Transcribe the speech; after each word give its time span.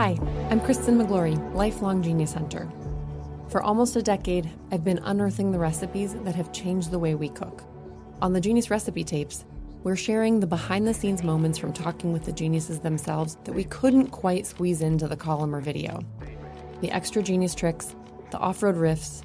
Hi, 0.00 0.18
I'm 0.48 0.62
Kristen 0.62 0.96
Miglore, 0.96 1.36
lifelong 1.54 2.02
genius 2.02 2.32
hunter. 2.32 2.66
For 3.50 3.62
almost 3.62 3.96
a 3.96 4.02
decade, 4.02 4.50
I've 4.72 4.82
been 4.82 4.96
unearthing 5.04 5.52
the 5.52 5.58
recipes 5.58 6.14
that 6.14 6.34
have 6.34 6.54
changed 6.54 6.90
the 6.90 6.98
way 6.98 7.14
we 7.14 7.28
cook. 7.28 7.64
On 8.22 8.32
the 8.32 8.40
Genius 8.40 8.70
Recipe 8.70 9.04
Tapes, 9.04 9.44
we're 9.82 9.96
sharing 9.96 10.40
the 10.40 10.46
behind 10.46 10.88
the 10.88 10.94
scenes 10.94 11.22
moments 11.22 11.58
from 11.58 11.74
talking 11.74 12.14
with 12.14 12.24
the 12.24 12.32
geniuses 12.32 12.80
themselves 12.80 13.36
that 13.44 13.52
we 13.52 13.64
couldn't 13.64 14.06
quite 14.06 14.46
squeeze 14.46 14.80
into 14.80 15.06
the 15.06 15.18
column 15.18 15.54
or 15.54 15.60
video. 15.60 16.02
The 16.80 16.90
extra 16.90 17.22
genius 17.22 17.54
tricks, 17.54 17.94
the 18.30 18.38
off 18.38 18.62
road 18.62 18.76
riffs, 18.76 19.22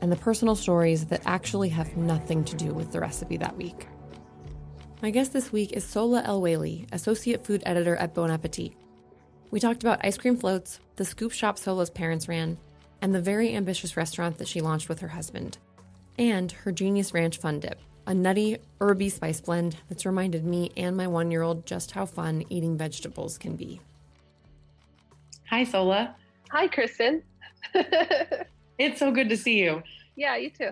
and 0.00 0.10
the 0.10 0.16
personal 0.16 0.56
stories 0.56 1.06
that 1.06 1.22
actually 1.24 1.68
have 1.68 1.96
nothing 1.96 2.42
to 2.46 2.56
do 2.56 2.74
with 2.74 2.90
the 2.90 2.98
recipe 2.98 3.36
that 3.36 3.56
week. 3.56 3.86
My 5.02 5.10
guest 5.10 5.32
this 5.32 5.52
week 5.52 5.70
is 5.70 5.84
Sohla 5.84 6.26
El-Waylly, 6.26 6.88
Associate 6.90 7.46
Food 7.46 7.62
Editor 7.64 7.94
at 7.94 8.12
Bon 8.12 8.28
Appetit. 8.28 8.74
We 9.50 9.60
talked 9.60 9.82
about 9.82 10.04
ice 10.04 10.18
cream 10.18 10.36
floats, 10.36 10.80
the 10.96 11.04
scoop 11.04 11.32
shop 11.32 11.56
Sohla's 11.56 11.90
parents 11.90 12.28
ran, 12.28 12.58
and 13.00 13.14
the 13.14 13.20
very 13.20 13.54
ambitious 13.54 13.96
restaurant 13.96 14.38
that 14.38 14.48
she 14.48 14.60
launched 14.60 14.88
with 14.88 15.00
her 15.00 15.08
husband, 15.08 15.58
and 16.18 16.50
her 16.50 16.72
Genius 16.72 17.14
Ranch 17.14 17.38
Fun 17.38 17.60
Dip, 17.60 17.78
a 18.06 18.14
nutty, 18.14 18.58
herby 18.80 19.08
spice 19.08 19.40
blend 19.40 19.76
that's 19.88 20.04
reminded 20.04 20.44
me 20.44 20.72
and 20.76 20.96
my 20.96 21.06
one 21.06 21.30
year 21.30 21.42
old 21.42 21.64
just 21.64 21.92
how 21.92 22.06
fun 22.06 22.44
eating 22.48 22.76
vegetables 22.76 23.38
can 23.38 23.54
be. 23.54 23.80
Hi, 25.48 25.64
Sohla. 25.64 26.14
Hi, 26.50 26.66
Kristen. 26.66 27.22
it's 28.78 28.98
so 28.98 29.12
good 29.12 29.28
to 29.28 29.36
see 29.36 29.58
you. 29.58 29.82
Yeah, 30.16 30.36
you 30.36 30.50
too. 30.50 30.70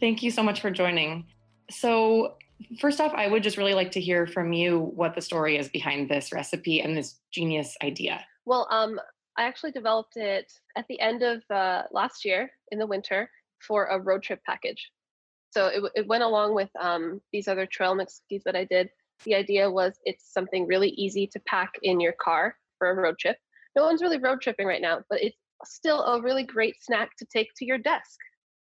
Thank 0.00 0.22
you 0.22 0.30
so 0.30 0.42
much 0.42 0.60
for 0.60 0.70
joining. 0.70 1.26
So, 1.70 2.36
First 2.80 3.00
off, 3.00 3.12
I 3.14 3.28
would 3.28 3.42
just 3.42 3.56
really 3.56 3.74
like 3.74 3.92
to 3.92 4.00
hear 4.00 4.26
from 4.26 4.52
you 4.52 4.92
what 4.94 5.14
the 5.14 5.20
story 5.20 5.56
is 5.56 5.68
behind 5.68 6.08
this 6.08 6.32
recipe 6.32 6.80
and 6.80 6.96
this 6.96 7.18
genius 7.32 7.76
idea. 7.82 8.24
Well, 8.44 8.66
um, 8.70 8.98
I 9.36 9.44
actually 9.44 9.72
developed 9.72 10.16
it 10.16 10.52
at 10.76 10.86
the 10.88 10.98
end 11.00 11.22
of 11.22 11.42
uh, 11.50 11.82
last 11.92 12.24
year 12.24 12.50
in 12.70 12.78
the 12.78 12.86
winter 12.86 13.30
for 13.60 13.86
a 13.86 14.00
road 14.00 14.22
trip 14.22 14.40
package. 14.46 14.90
So 15.50 15.66
it, 15.68 15.82
it 15.94 16.06
went 16.06 16.22
along 16.22 16.54
with 16.54 16.70
um, 16.80 17.20
these 17.32 17.48
other 17.48 17.66
trail 17.66 17.94
mix 17.94 18.20
cookies 18.20 18.42
that 18.44 18.56
I 18.56 18.64
did. 18.64 18.90
The 19.24 19.34
idea 19.34 19.70
was 19.70 19.98
it's 20.04 20.32
something 20.32 20.66
really 20.66 20.90
easy 20.90 21.26
to 21.28 21.40
pack 21.46 21.72
in 21.82 22.00
your 22.00 22.12
car 22.12 22.56
for 22.78 22.90
a 22.90 22.94
road 22.94 23.18
trip. 23.18 23.38
No 23.74 23.84
one's 23.84 24.02
really 24.02 24.18
road 24.18 24.40
tripping 24.40 24.66
right 24.66 24.82
now, 24.82 25.00
but 25.08 25.22
it's 25.22 25.36
still 25.64 26.02
a 26.02 26.20
really 26.20 26.44
great 26.44 26.76
snack 26.82 27.16
to 27.18 27.26
take 27.26 27.48
to 27.56 27.64
your 27.64 27.78
desk. 27.78 28.18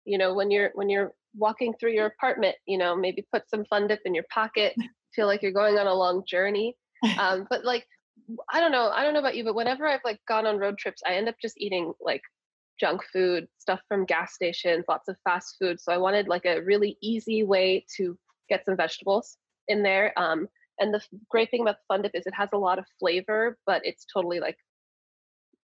You 0.04 0.18
know, 0.18 0.34
when 0.34 0.50
you're 0.50 0.70
when 0.74 0.88
you're 0.88 1.12
walking 1.34 1.74
through 1.78 1.92
your 1.92 2.06
apartment, 2.06 2.56
you 2.66 2.78
know, 2.78 2.96
maybe 2.96 3.26
put 3.32 3.48
some 3.48 3.64
fun 3.64 3.88
dip 3.88 4.00
in 4.04 4.14
your 4.14 4.26
pocket, 4.32 4.74
feel 5.14 5.26
like 5.26 5.42
you're 5.42 5.52
going 5.52 5.78
on 5.78 5.86
a 5.86 5.94
long 5.94 6.22
journey. 6.26 6.76
Um, 7.18 7.46
but 7.50 7.64
like, 7.64 7.84
I 8.52 8.60
don't 8.60 8.72
know, 8.72 8.91
I 8.91 9.02
don't 9.02 9.12
know 9.12 9.20
about 9.20 9.36
you, 9.36 9.44
but 9.44 9.54
whenever 9.54 9.86
I've 9.86 10.04
like 10.04 10.20
gone 10.28 10.46
on 10.46 10.58
road 10.58 10.78
trips, 10.78 11.02
I 11.06 11.14
end 11.14 11.28
up 11.28 11.34
just 11.42 11.58
eating 11.58 11.92
like 12.00 12.22
junk 12.78 13.02
food, 13.12 13.48
stuff 13.58 13.80
from 13.88 14.04
gas 14.04 14.34
stations, 14.34 14.84
lots 14.88 15.08
of 15.08 15.16
fast 15.24 15.56
food. 15.60 15.80
So 15.80 15.92
I 15.92 15.98
wanted 15.98 16.28
like 16.28 16.44
a 16.44 16.62
really 16.62 16.96
easy 17.02 17.42
way 17.42 17.84
to 17.96 18.16
get 18.48 18.64
some 18.64 18.76
vegetables 18.76 19.36
in 19.68 19.82
there. 19.82 20.12
Um, 20.16 20.48
and 20.78 20.92
the 20.92 21.00
great 21.30 21.50
thing 21.50 21.62
about 21.62 21.76
the 21.76 21.94
fun 21.94 22.02
dip 22.02 22.12
is 22.14 22.26
it 22.26 22.34
has 22.34 22.48
a 22.52 22.58
lot 22.58 22.78
of 22.78 22.84
flavor, 22.98 23.58
but 23.66 23.82
it's 23.84 24.06
totally 24.12 24.41
like 24.41 24.56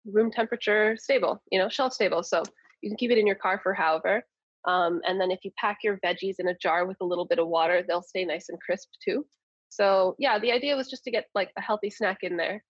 room 0.07 0.31
temperature 0.31 0.97
stable, 0.99 1.43
you 1.51 1.59
know, 1.59 1.69
shelf 1.69 1.93
stable. 1.93 2.23
So 2.23 2.43
you 2.83 2.91
can 2.91 2.97
keep 2.97 3.11
it 3.11 3.19
in 3.19 3.27
your 3.27 3.37
car 3.37 3.61
for 3.63 3.75
however. 3.75 4.23
Um, 4.67 5.01
and 5.07 5.21
then 5.21 5.31
if 5.31 5.41
you 5.45 5.51
pack 5.59 5.79
your 5.83 5.99
veggies 6.05 6.37
in 6.39 6.49
a 6.49 6.57
jar 6.61 6.87
with 6.87 6.99
a 7.01 7.05
little 7.05 7.25
bit 7.25 7.39
of 7.39 7.49
water, 7.49 7.83
they'll 7.87 8.03
stay 8.03 8.25
nice 8.25 8.49
and 8.49 8.61
crisp 8.61 8.89
too. 9.05 9.25
So 9.69 10.17
yeah, 10.19 10.39
the 10.39 10.53
idea 10.53 10.77
was 10.77 10.89
just 10.89 11.05
to 11.05 11.11
get 11.11 11.27
like 11.35 11.51
a 11.57 11.61
healthy 11.61 11.91
snack 11.91 12.19
in 12.23 12.37
there, 12.37 12.63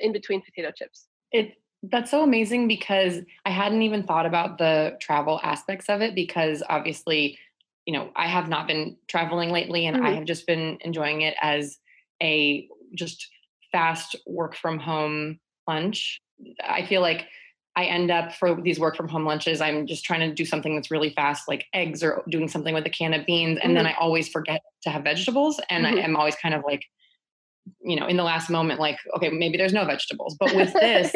in 0.00 0.12
between 0.12 0.42
potato 0.42 0.72
chips. 0.76 1.06
It 1.30 1.54
that's 1.90 2.10
so 2.10 2.22
amazing 2.22 2.68
because 2.68 3.20
I 3.44 3.50
hadn't 3.50 3.82
even 3.82 4.04
thought 4.04 4.26
about 4.26 4.58
the 4.58 4.96
travel 5.00 5.40
aspects 5.42 5.88
of 5.88 6.00
it 6.00 6.14
because 6.14 6.62
obviously, 6.68 7.38
you 7.86 7.92
know, 7.92 8.10
I 8.14 8.28
have 8.28 8.48
not 8.48 8.68
been 8.68 8.96
traveling 9.08 9.50
lately 9.50 9.86
and 9.86 9.96
mm-hmm. 9.96 10.06
I 10.06 10.14
have 10.14 10.24
just 10.24 10.46
been 10.46 10.78
enjoying 10.82 11.22
it 11.22 11.34
as 11.42 11.78
a 12.22 12.68
just 12.94 13.26
fast 13.72 14.14
work 14.26 14.54
from 14.54 14.78
home 14.78 15.40
lunch. 15.66 16.20
I 16.62 16.86
feel 16.86 17.00
like 17.00 17.26
I 17.74 17.84
end 17.84 18.10
up 18.10 18.34
for 18.34 18.60
these 18.60 18.78
work 18.78 18.96
from 18.96 19.08
home 19.08 19.24
lunches, 19.24 19.60
I'm 19.60 19.86
just 19.86 20.04
trying 20.04 20.20
to 20.20 20.34
do 20.34 20.44
something 20.44 20.74
that's 20.74 20.90
really 20.90 21.10
fast, 21.10 21.48
like 21.48 21.66
eggs 21.72 22.02
or 22.02 22.22
doing 22.28 22.48
something 22.48 22.74
with 22.74 22.86
a 22.86 22.90
can 22.90 23.14
of 23.14 23.24
beans. 23.24 23.58
And 23.62 23.70
mm-hmm. 23.70 23.74
then 23.76 23.86
I 23.86 23.94
always 23.98 24.28
forget 24.28 24.60
to 24.82 24.90
have 24.90 25.04
vegetables. 25.04 25.60
And 25.70 25.86
mm-hmm. 25.86 25.98
I 25.98 26.02
am 26.02 26.16
always 26.16 26.36
kind 26.36 26.54
of 26.54 26.62
like, 26.66 26.84
you 27.80 27.96
know, 27.96 28.06
in 28.06 28.16
the 28.16 28.22
last 28.22 28.50
moment, 28.50 28.80
like, 28.80 28.98
okay, 29.16 29.28
maybe 29.28 29.56
there's 29.56 29.72
no 29.72 29.84
vegetables. 29.84 30.36
But 30.38 30.54
with 30.54 30.72
this, 30.80 31.14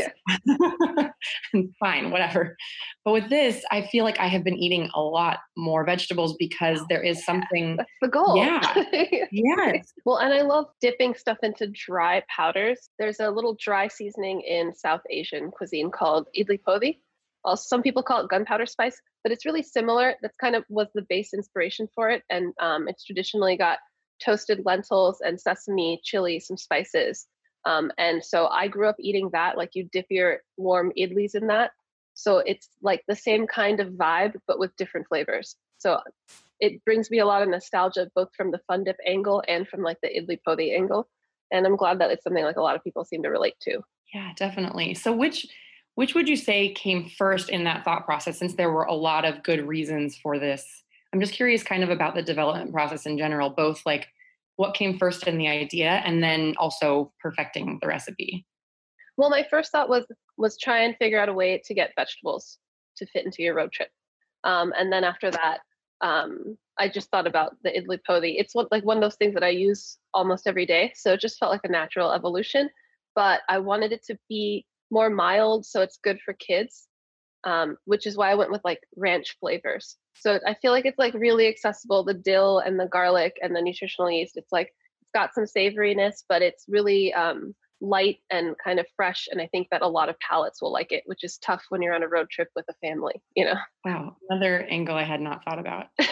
fine, 1.80 2.10
whatever. 2.10 2.56
But 3.04 3.12
with 3.12 3.28
this, 3.28 3.64
I 3.70 3.82
feel 3.82 4.04
like 4.04 4.18
I 4.18 4.26
have 4.28 4.44
been 4.44 4.56
eating 4.56 4.90
a 4.94 5.00
lot 5.00 5.38
more 5.56 5.84
vegetables 5.84 6.36
because 6.38 6.80
there 6.88 7.02
is 7.02 7.24
something. 7.24 7.76
That's 7.76 7.90
the 8.02 8.08
goal. 8.08 8.36
Yeah. 8.36 8.84
yes. 9.32 9.92
Well, 10.04 10.18
and 10.18 10.32
I 10.32 10.42
love 10.42 10.66
dipping 10.80 11.14
stuff 11.14 11.38
into 11.42 11.68
dry 11.68 12.22
powders. 12.34 12.88
There's 12.98 13.20
a 13.20 13.30
little 13.30 13.56
dry 13.60 13.88
seasoning 13.88 14.40
in 14.42 14.74
South 14.74 15.02
Asian 15.10 15.50
cuisine 15.50 15.90
called 15.90 16.28
idli 16.36 16.60
podi. 16.66 16.98
Also, 17.44 17.64
some 17.68 17.82
people 17.82 18.02
call 18.02 18.24
it 18.24 18.28
gunpowder 18.28 18.66
spice, 18.66 19.00
but 19.22 19.30
it's 19.30 19.46
really 19.46 19.62
similar. 19.62 20.14
That's 20.20 20.36
kind 20.36 20.56
of 20.56 20.64
was 20.68 20.88
the 20.94 21.06
base 21.08 21.32
inspiration 21.32 21.88
for 21.94 22.10
it. 22.10 22.22
And 22.28 22.52
um, 22.60 22.88
it's 22.88 23.04
traditionally 23.04 23.56
got 23.56 23.78
toasted 24.24 24.62
lentils 24.64 25.20
and 25.20 25.40
sesame, 25.40 26.00
chili, 26.02 26.40
some 26.40 26.56
spices. 26.56 27.26
Um, 27.64 27.90
and 27.98 28.24
so 28.24 28.46
I 28.46 28.68
grew 28.68 28.88
up 28.88 28.96
eating 28.98 29.30
that, 29.32 29.56
like 29.56 29.70
you 29.74 29.88
dip 29.92 30.06
your 30.10 30.40
warm 30.56 30.92
idlis 30.96 31.34
in 31.34 31.48
that. 31.48 31.72
So 32.14 32.38
it's 32.38 32.68
like 32.80 33.02
the 33.08 33.16
same 33.16 33.46
kind 33.46 33.80
of 33.80 33.88
vibe, 33.88 34.36
but 34.46 34.58
with 34.58 34.76
different 34.76 35.08
flavors. 35.08 35.56
So 35.78 36.00
it 36.60 36.84
brings 36.84 37.10
me 37.10 37.18
a 37.18 37.26
lot 37.26 37.42
of 37.42 37.48
nostalgia, 37.48 38.10
both 38.14 38.28
from 38.36 38.50
the 38.50 38.60
fun 38.66 38.84
dip 38.84 38.96
angle 39.06 39.42
and 39.46 39.68
from 39.68 39.82
like 39.82 39.98
the 40.02 40.08
idli 40.08 40.38
podi 40.46 40.74
angle. 40.74 41.08
And 41.52 41.66
I'm 41.66 41.76
glad 41.76 42.00
that 42.00 42.10
it's 42.10 42.24
something 42.24 42.44
like 42.44 42.56
a 42.56 42.62
lot 42.62 42.76
of 42.76 42.82
people 42.84 43.04
seem 43.04 43.22
to 43.24 43.28
relate 43.28 43.56
to. 43.62 43.82
Yeah, 44.14 44.32
definitely. 44.36 44.94
So 44.94 45.12
which 45.12 45.46
which 45.94 46.14
would 46.14 46.28
you 46.28 46.36
say 46.36 46.72
came 46.72 47.08
first 47.08 47.48
in 47.48 47.64
that 47.64 47.84
thought 47.84 48.04
process 48.04 48.38
since 48.38 48.54
there 48.54 48.70
were 48.70 48.84
a 48.84 48.94
lot 48.94 49.24
of 49.24 49.42
good 49.42 49.66
reasons 49.66 50.16
for 50.16 50.38
this 50.38 50.84
I'm 51.16 51.20
just 51.20 51.32
curious 51.32 51.62
kind 51.62 51.82
of 51.82 51.88
about 51.88 52.14
the 52.14 52.20
development 52.20 52.74
process 52.74 53.06
in 53.06 53.16
general, 53.16 53.48
both 53.48 53.80
like 53.86 54.08
what 54.56 54.74
came 54.74 54.98
first 54.98 55.26
in 55.26 55.38
the 55.38 55.48
idea 55.48 56.02
and 56.04 56.22
then 56.22 56.54
also 56.58 57.10
perfecting 57.18 57.78
the 57.80 57.88
recipe. 57.88 58.44
Well, 59.16 59.30
my 59.30 59.46
first 59.48 59.72
thought 59.72 59.88
was 59.88 60.04
was 60.36 60.58
try 60.58 60.82
and 60.82 60.94
figure 60.98 61.18
out 61.18 61.30
a 61.30 61.32
way 61.32 61.62
to 61.64 61.72
get 61.72 61.94
vegetables 61.96 62.58
to 62.98 63.06
fit 63.06 63.24
into 63.24 63.42
your 63.42 63.54
road 63.54 63.72
trip. 63.72 63.88
Um, 64.44 64.74
and 64.78 64.92
then 64.92 65.04
after 65.04 65.30
that, 65.30 65.60
um, 66.02 66.58
I 66.78 66.86
just 66.86 67.10
thought 67.10 67.26
about 67.26 67.56
the 67.64 67.70
idli 67.70 67.98
podi. 68.06 68.34
It's 68.36 68.54
like 68.54 68.84
one 68.84 68.98
of 68.98 69.02
those 69.02 69.16
things 69.16 69.32
that 69.32 69.42
I 69.42 69.48
use 69.48 69.96
almost 70.12 70.46
every 70.46 70.66
day. 70.66 70.92
So 70.94 71.14
it 71.14 71.20
just 71.20 71.38
felt 71.38 71.50
like 71.50 71.64
a 71.64 71.68
natural 71.68 72.12
evolution. 72.12 72.68
But 73.14 73.40
I 73.48 73.56
wanted 73.56 73.90
it 73.92 74.04
to 74.08 74.18
be 74.28 74.66
more 74.90 75.08
mild, 75.08 75.64
so 75.64 75.80
it's 75.80 75.96
good 75.96 76.20
for 76.22 76.34
kids, 76.34 76.88
um, 77.44 77.78
which 77.86 78.06
is 78.06 78.18
why 78.18 78.30
I 78.30 78.34
went 78.34 78.50
with 78.52 78.60
like 78.64 78.80
ranch 78.96 79.38
flavors. 79.40 79.96
So 80.20 80.40
I 80.46 80.54
feel 80.54 80.72
like 80.72 80.86
it's 80.86 80.98
like 80.98 81.14
really 81.14 81.48
accessible. 81.48 82.04
The 82.04 82.14
dill 82.14 82.60
and 82.60 82.78
the 82.78 82.86
garlic 82.86 83.36
and 83.42 83.54
the 83.54 83.62
nutritional 83.62 84.10
yeast. 84.10 84.36
It's 84.36 84.52
like 84.52 84.72
it's 85.02 85.10
got 85.12 85.34
some 85.34 85.44
savoriness, 85.44 86.24
but 86.28 86.42
it's 86.42 86.64
really 86.68 87.12
um, 87.14 87.54
light 87.80 88.18
and 88.30 88.54
kind 88.62 88.78
of 88.78 88.86
fresh. 88.96 89.28
And 89.30 89.40
I 89.40 89.46
think 89.48 89.68
that 89.70 89.82
a 89.82 89.88
lot 89.88 90.08
of 90.08 90.18
palates 90.20 90.62
will 90.62 90.72
like 90.72 90.92
it, 90.92 91.02
which 91.06 91.24
is 91.24 91.38
tough 91.38 91.62
when 91.68 91.82
you're 91.82 91.94
on 91.94 92.02
a 92.02 92.08
road 92.08 92.30
trip 92.30 92.48
with 92.56 92.64
a 92.68 92.86
family, 92.86 93.14
you 93.34 93.44
know? 93.44 93.56
Wow. 93.84 94.16
Another 94.28 94.62
angle 94.62 94.96
I 94.96 95.04
had 95.04 95.20
not 95.20 95.44
thought 95.44 95.58
about. 95.58 95.86
so 96.00 96.10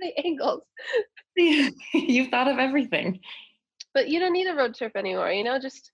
many 0.00 0.14
angles. 0.24 0.62
You've 1.94 2.30
thought 2.30 2.48
of 2.48 2.58
everything. 2.58 3.20
But 3.94 4.08
you 4.08 4.20
don't 4.20 4.32
need 4.32 4.48
a 4.48 4.54
road 4.54 4.74
trip 4.74 4.96
anymore, 4.96 5.30
you 5.30 5.44
know? 5.44 5.58
Just 5.58 5.92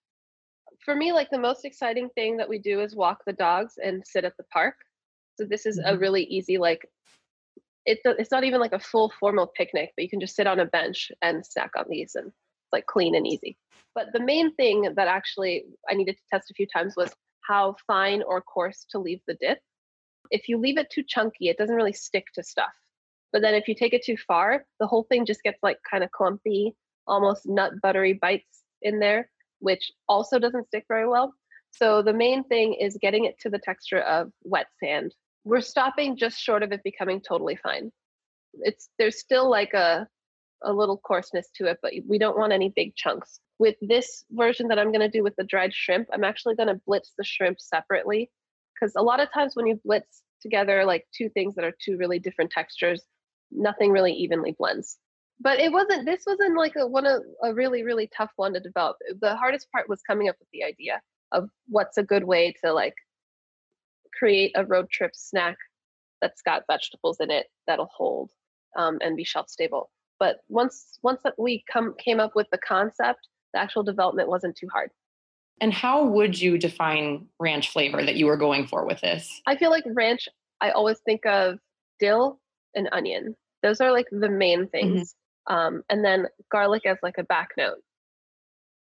for 0.84 0.94
me, 0.94 1.12
like 1.12 1.30
the 1.30 1.38
most 1.38 1.64
exciting 1.64 2.08
thing 2.14 2.36
that 2.38 2.48
we 2.48 2.58
do 2.58 2.80
is 2.80 2.94
walk 2.94 3.22
the 3.26 3.32
dogs 3.32 3.74
and 3.82 4.06
sit 4.06 4.24
at 4.24 4.36
the 4.36 4.44
park. 4.44 4.76
So 5.38 5.46
this 5.46 5.66
is 5.66 5.78
mm-hmm. 5.78 5.94
a 5.94 5.98
really 5.98 6.24
easy, 6.24 6.58
like, 6.58 6.88
it's, 7.86 8.02
it's 8.04 8.30
not 8.30 8.44
even 8.44 8.60
like 8.60 8.72
a 8.72 8.78
full 8.78 9.12
formal 9.18 9.46
picnic, 9.46 9.92
but 9.96 10.02
you 10.02 10.10
can 10.10 10.20
just 10.20 10.36
sit 10.36 10.46
on 10.46 10.60
a 10.60 10.66
bench 10.66 11.10
and 11.22 11.46
snack 11.46 11.70
on 11.78 11.86
these 11.88 12.14
and 12.16 12.26
it's 12.26 12.72
like 12.72 12.86
clean 12.86 13.14
and 13.14 13.26
easy. 13.26 13.56
But 13.94 14.08
the 14.12 14.20
main 14.20 14.54
thing 14.56 14.92
that 14.94 15.08
actually 15.08 15.64
I 15.88 15.94
needed 15.94 16.16
to 16.16 16.22
test 16.30 16.50
a 16.50 16.54
few 16.54 16.66
times 16.66 16.94
was 16.96 17.12
how 17.48 17.76
fine 17.86 18.22
or 18.22 18.42
coarse 18.42 18.84
to 18.90 18.98
leave 18.98 19.20
the 19.26 19.38
dip. 19.40 19.58
If 20.30 20.48
you 20.48 20.58
leave 20.58 20.76
it 20.76 20.90
too 20.90 21.02
chunky, 21.02 21.48
it 21.48 21.56
doesn't 21.56 21.74
really 21.74 21.94
stick 21.94 22.26
to 22.34 22.42
stuff. 22.42 22.72
But 23.32 23.40
then 23.40 23.54
if 23.54 23.68
you 23.68 23.74
take 23.74 23.94
it 23.94 24.04
too 24.04 24.16
far, 24.26 24.66
the 24.80 24.86
whole 24.86 25.04
thing 25.04 25.24
just 25.24 25.42
gets 25.42 25.62
like 25.62 25.78
kind 25.90 26.04
of 26.04 26.10
clumpy, 26.10 26.74
almost 27.06 27.46
nut 27.46 27.72
buttery 27.82 28.12
bites 28.12 28.62
in 28.82 28.98
there, 28.98 29.30
which 29.60 29.90
also 30.08 30.38
doesn't 30.38 30.66
stick 30.66 30.84
very 30.88 31.08
well. 31.08 31.32
So 31.70 32.02
the 32.02 32.12
main 32.12 32.44
thing 32.44 32.74
is 32.74 32.98
getting 33.00 33.24
it 33.24 33.38
to 33.40 33.50
the 33.50 33.58
texture 33.58 34.00
of 34.00 34.30
wet 34.44 34.66
sand. 34.82 35.14
We're 35.44 35.60
stopping 35.60 36.16
just 36.16 36.38
short 36.38 36.62
of 36.62 36.72
it 36.72 36.82
becoming 36.82 37.20
totally 37.20 37.56
fine. 37.56 37.90
It's 38.60 38.88
there's 38.98 39.18
still 39.18 39.48
like 39.50 39.74
a 39.74 40.08
a 40.64 40.72
little 40.72 40.98
coarseness 40.98 41.48
to 41.56 41.66
it, 41.66 41.78
but 41.82 41.92
we 42.08 42.18
don't 42.18 42.36
want 42.36 42.52
any 42.52 42.72
big 42.74 42.94
chunks. 42.96 43.40
With 43.58 43.76
this 43.80 44.24
version 44.30 44.68
that 44.68 44.78
I'm 44.78 44.92
going 44.92 45.00
to 45.00 45.08
do 45.08 45.22
with 45.22 45.36
the 45.36 45.44
dried 45.44 45.72
shrimp, 45.74 46.08
I'm 46.12 46.24
actually 46.24 46.56
going 46.56 46.68
to 46.68 46.80
blitz 46.86 47.12
the 47.16 47.24
shrimp 47.24 47.60
separately 47.60 48.30
because 48.74 48.92
a 48.96 49.02
lot 49.02 49.20
of 49.20 49.32
times 49.32 49.54
when 49.54 49.66
you 49.66 49.80
blitz 49.84 50.22
together 50.40 50.84
like 50.84 51.06
two 51.16 51.28
things 51.30 51.54
that 51.54 51.64
are 51.64 51.74
two 51.84 51.96
really 51.96 52.18
different 52.18 52.50
textures, 52.50 53.02
nothing 53.50 53.90
really 53.90 54.12
evenly 54.12 54.54
blends. 54.56 54.98
But 55.40 55.60
it 55.60 55.72
wasn't. 55.72 56.04
This 56.04 56.24
wasn't 56.26 56.56
like 56.56 56.74
a 56.76 56.86
one 56.86 57.06
of 57.06 57.22
a 57.42 57.54
really 57.54 57.84
really 57.84 58.10
tough 58.16 58.30
one 58.36 58.54
to 58.54 58.60
develop. 58.60 58.96
The 59.20 59.36
hardest 59.36 59.70
part 59.70 59.88
was 59.88 60.02
coming 60.02 60.28
up 60.28 60.36
with 60.38 60.48
the 60.52 60.64
idea 60.64 61.00
of 61.30 61.48
what's 61.68 61.98
a 61.98 62.02
good 62.02 62.24
way 62.24 62.54
to 62.64 62.72
like 62.72 62.94
create 64.18 64.52
a 64.54 64.64
road 64.64 64.90
trip 64.90 65.12
snack 65.14 65.56
that's 66.20 66.42
got 66.42 66.64
vegetables 66.70 67.18
in 67.20 67.30
it 67.30 67.46
that'll 67.66 67.90
hold 67.94 68.30
um, 68.76 68.98
and 69.00 69.16
be 69.16 69.24
shelf 69.24 69.48
stable. 69.48 69.90
But 70.18 70.38
once 70.48 70.98
once 71.02 71.20
we 71.38 71.64
come 71.70 71.94
came 71.98 72.20
up 72.20 72.32
with 72.34 72.48
the 72.50 72.58
concept, 72.58 73.28
the 73.54 73.60
actual 73.60 73.82
development 73.82 74.28
wasn't 74.28 74.56
too 74.56 74.68
hard. 74.72 74.90
And 75.60 75.72
how 75.72 76.04
would 76.04 76.40
you 76.40 76.58
define 76.58 77.26
ranch 77.40 77.70
flavor 77.70 78.04
that 78.04 78.16
you 78.16 78.26
were 78.26 78.36
going 78.36 78.66
for 78.66 78.86
with 78.86 79.00
this? 79.00 79.40
I 79.46 79.56
feel 79.56 79.70
like 79.70 79.84
ranch, 79.86 80.28
I 80.60 80.70
always 80.70 80.98
think 81.00 81.26
of 81.26 81.58
dill 81.98 82.38
and 82.74 82.88
onion. 82.92 83.34
Those 83.62 83.80
are 83.80 83.92
like 83.92 84.06
the 84.10 84.28
main 84.28 84.60
mm-hmm. 84.60 84.70
things. 84.70 85.14
Mm-hmm. 85.48 85.54
Um, 85.54 85.82
and 85.88 86.04
then 86.04 86.26
garlic 86.52 86.84
as 86.86 86.98
like 87.02 87.16
a 87.18 87.24
back 87.24 87.50
note. 87.56 87.78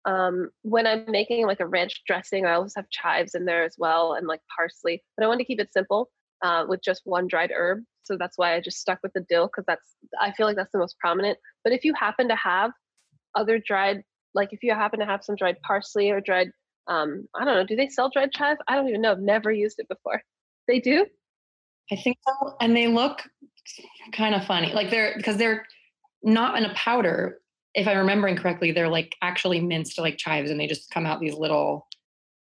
Um, 0.06 0.50
when 0.62 0.86
I'm 0.86 1.06
making 1.10 1.48
like 1.48 1.60
a 1.60 1.68
ranch 1.68 2.02
dressing, 2.06 2.46
I 2.46 2.54
always 2.54 2.76
have 2.76 2.90
chives 2.90 3.34
in 3.34 3.46
there 3.46 3.64
as 3.64 3.76
well 3.78 4.14
and 4.14 4.28
like 4.28 4.42
parsley. 4.56 5.04
But 5.18 5.24
I 5.24 5.28
want 5.28 5.40
to 5.40 5.46
keep 5.46 5.60
it 5.60 5.74
simple 5.74 6.10
uh, 6.44 6.66
with 6.68 6.82
just 6.84 7.02
one 7.06 7.28
dried 7.28 7.52
herb. 7.52 7.84
So 8.04 8.18
that's 8.18 8.38
why 8.38 8.54
I 8.54 8.62
just 8.62 8.80
stuck 8.80 9.00
with 9.02 9.14
the 9.14 9.26
dill 9.28 9.48
because 9.48 9.66
that's 9.68 9.96
I 10.22 10.32
feel 10.32 10.46
like 10.46 10.56
that's 10.56 10.72
the 10.72 10.80
most 10.80 10.98
prominent. 11.00 11.40
But 11.64 11.74
if 11.74 11.84
you 11.84 11.94
happen 11.94 12.28
to 12.28 12.36
have 12.36 12.72
other 13.34 13.60
dried, 13.60 14.04
like 14.36 14.50
if 14.52 14.62
you 14.62 14.74
happen 14.74 15.00
to 15.00 15.06
have 15.06 15.24
some 15.24 15.36
dried 15.36 15.58
parsley 15.66 16.12
or 16.12 16.22
dried, 16.22 16.50
um, 16.88 17.28
I 17.34 17.46
don't 17.46 17.56
know, 17.56 17.66
do 17.66 17.76
they 17.76 17.90
sell 17.90 18.12
dried 18.12 18.32
chive? 18.32 18.58
I 18.68 18.76
don't 18.76 18.88
even 18.88 19.02
know. 19.02 19.12
I've 19.12 19.20
never 19.20 19.52
used 19.52 19.80
it 19.80 19.88
before. 19.88 20.22
They 20.68 20.80
do. 20.80 21.08
I 21.92 21.96
think 21.96 22.18
so, 22.28 22.56
and 22.60 22.76
they 22.76 22.88
look 22.88 23.22
kind 24.14 24.36
of 24.36 24.46
funny. 24.46 24.74
Like 24.74 24.90
they're 24.90 25.14
because 25.18 25.38
they're 25.38 25.66
not 26.24 26.58
in 26.58 26.66
a 26.66 26.74
powder. 26.74 27.40
If 27.76 27.88
I'm 27.88 27.98
remembering 27.98 28.38
correctly, 28.38 28.72
they're 28.72 28.90
like 28.90 29.16
actually 29.22 29.62
minced 29.62 30.00
like 30.00 30.18
chives, 30.18 30.50
and 30.50 30.60
they 30.60 30.68
just 30.68 30.90
come 30.90 31.06
out 31.06 31.20
these 31.20 31.36
little 31.36 31.88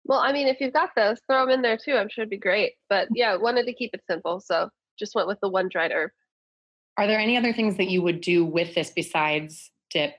well, 0.05 0.19
I 0.19 0.31
mean, 0.31 0.47
if 0.47 0.59
you've 0.59 0.73
got 0.73 0.89
those, 0.95 1.19
throw 1.27 1.41
them 1.41 1.49
in 1.49 1.61
there 1.61 1.77
too. 1.77 1.95
I'm 1.95 2.09
sure 2.09 2.23
it'd 2.23 2.29
be 2.29 2.37
great. 2.37 2.73
But 2.89 3.07
yeah, 3.13 3.35
wanted 3.35 3.65
to 3.65 3.73
keep 3.73 3.91
it 3.93 4.01
simple. 4.09 4.39
So 4.39 4.69
just 4.97 5.15
went 5.15 5.27
with 5.27 5.39
the 5.41 5.49
one 5.49 5.69
dried 5.69 5.91
herb. 5.91 6.11
Are 6.97 7.07
there 7.07 7.19
any 7.19 7.37
other 7.37 7.53
things 7.53 7.77
that 7.77 7.89
you 7.89 8.01
would 8.01 8.21
do 8.21 8.45
with 8.45 8.75
this 8.75 8.89
besides 8.89 9.71
dip 9.89 10.13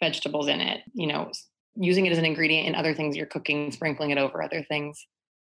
vegetables 0.00 0.48
in 0.48 0.60
it? 0.60 0.82
You 0.92 1.06
know, 1.06 1.30
using 1.74 2.06
it 2.06 2.12
as 2.12 2.18
an 2.18 2.24
ingredient 2.24 2.68
in 2.68 2.74
other 2.74 2.94
things 2.94 3.16
you're 3.16 3.26
cooking, 3.26 3.72
sprinkling 3.72 4.10
it 4.10 4.18
over 4.18 4.42
other 4.42 4.64
things? 4.68 5.06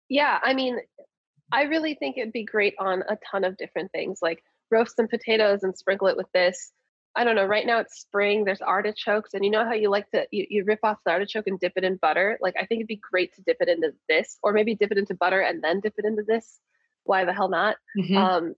Yeah, 0.08 0.38
I 0.42 0.54
mean, 0.54 0.78
I 1.50 1.62
really 1.62 1.94
think 1.94 2.16
it'd 2.16 2.32
be 2.32 2.44
great 2.44 2.74
on 2.78 3.02
a 3.08 3.18
ton 3.30 3.44
of 3.44 3.56
different 3.56 3.90
things, 3.92 4.20
like 4.22 4.42
roast 4.70 4.96
some 4.96 5.08
potatoes 5.08 5.62
and 5.62 5.76
sprinkle 5.76 6.08
it 6.08 6.16
with 6.16 6.30
this. 6.32 6.72
I 7.14 7.24
don't 7.24 7.36
know. 7.36 7.44
Right 7.44 7.66
now 7.66 7.78
it's 7.78 8.00
spring. 8.00 8.44
There's 8.44 8.62
artichokes, 8.62 9.34
and 9.34 9.44
you 9.44 9.50
know 9.50 9.64
how 9.64 9.74
you 9.74 9.90
like 9.90 10.10
to 10.10 10.26
you, 10.30 10.46
you 10.48 10.64
rip 10.64 10.80
off 10.82 10.98
the 11.04 11.12
artichoke 11.12 11.46
and 11.46 11.60
dip 11.60 11.74
it 11.76 11.84
in 11.84 11.96
butter. 11.96 12.38
Like 12.40 12.54
I 12.56 12.64
think 12.64 12.78
it'd 12.80 12.86
be 12.86 13.00
great 13.10 13.34
to 13.34 13.42
dip 13.42 13.58
it 13.60 13.68
into 13.68 13.92
this, 14.08 14.38
or 14.42 14.52
maybe 14.52 14.74
dip 14.74 14.92
it 14.92 14.98
into 14.98 15.14
butter 15.14 15.40
and 15.40 15.62
then 15.62 15.80
dip 15.80 15.94
it 15.98 16.06
into 16.06 16.22
this. 16.26 16.58
Why 17.04 17.24
the 17.24 17.34
hell 17.34 17.48
not? 17.48 17.76
Mm-hmm. 17.98 18.16
Um, 18.16 18.54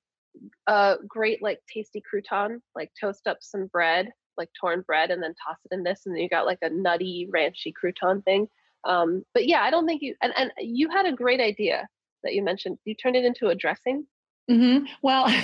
a 0.66 0.96
great 1.06 1.42
like 1.42 1.60
tasty 1.72 2.02
crouton. 2.02 2.60
Like 2.76 2.92
toast 3.00 3.26
up 3.26 3.38
some 3.40 3.66
bread, 3.66 4.10
like 4.36 4.50
torn 4.60 4.82
bread, 4.86 5.10
and 5.10 5.22
then 5.22 5.34
toss 5.46 5.58
it 5.64 5.74
in 5.74 5.82
this, 5.82 6.02
and 6.06 6.14
then 6.14 6.22
you 6.22 6.28
got 6.28 6.46
like 6.46 6.58
a 6.62 6.70
nutty 6.70 7.28
ranchy 7.34 7.72
crouton 7.72 8.24
thing. 8.24 8.46
Um, 8.84 9.24
but 9.32 9.48
yeah, 9.48 9.62
I 9.62 9.70
don't 9.70 9.86
think 9.86 10.02
you 10.02 10.14
and 10.22 10.32
and 10.36 10.52
you 10.60 10.90
had 10.90 11.06
a 11.06 11.12
great 11.12 11.40
idea 11.40 11.88
that 12.22 12.34
you 12.34 12.42
mentioned. 12.44 12.78
You 12.84 12.94
turned 12.94 13.16
it 13.16 13.24
into 13.24 13.48
a 13.48 13.54
dressing. 13.54 14.06
Mm-hmm. 14.50 14.86
Well, 15.02 15.26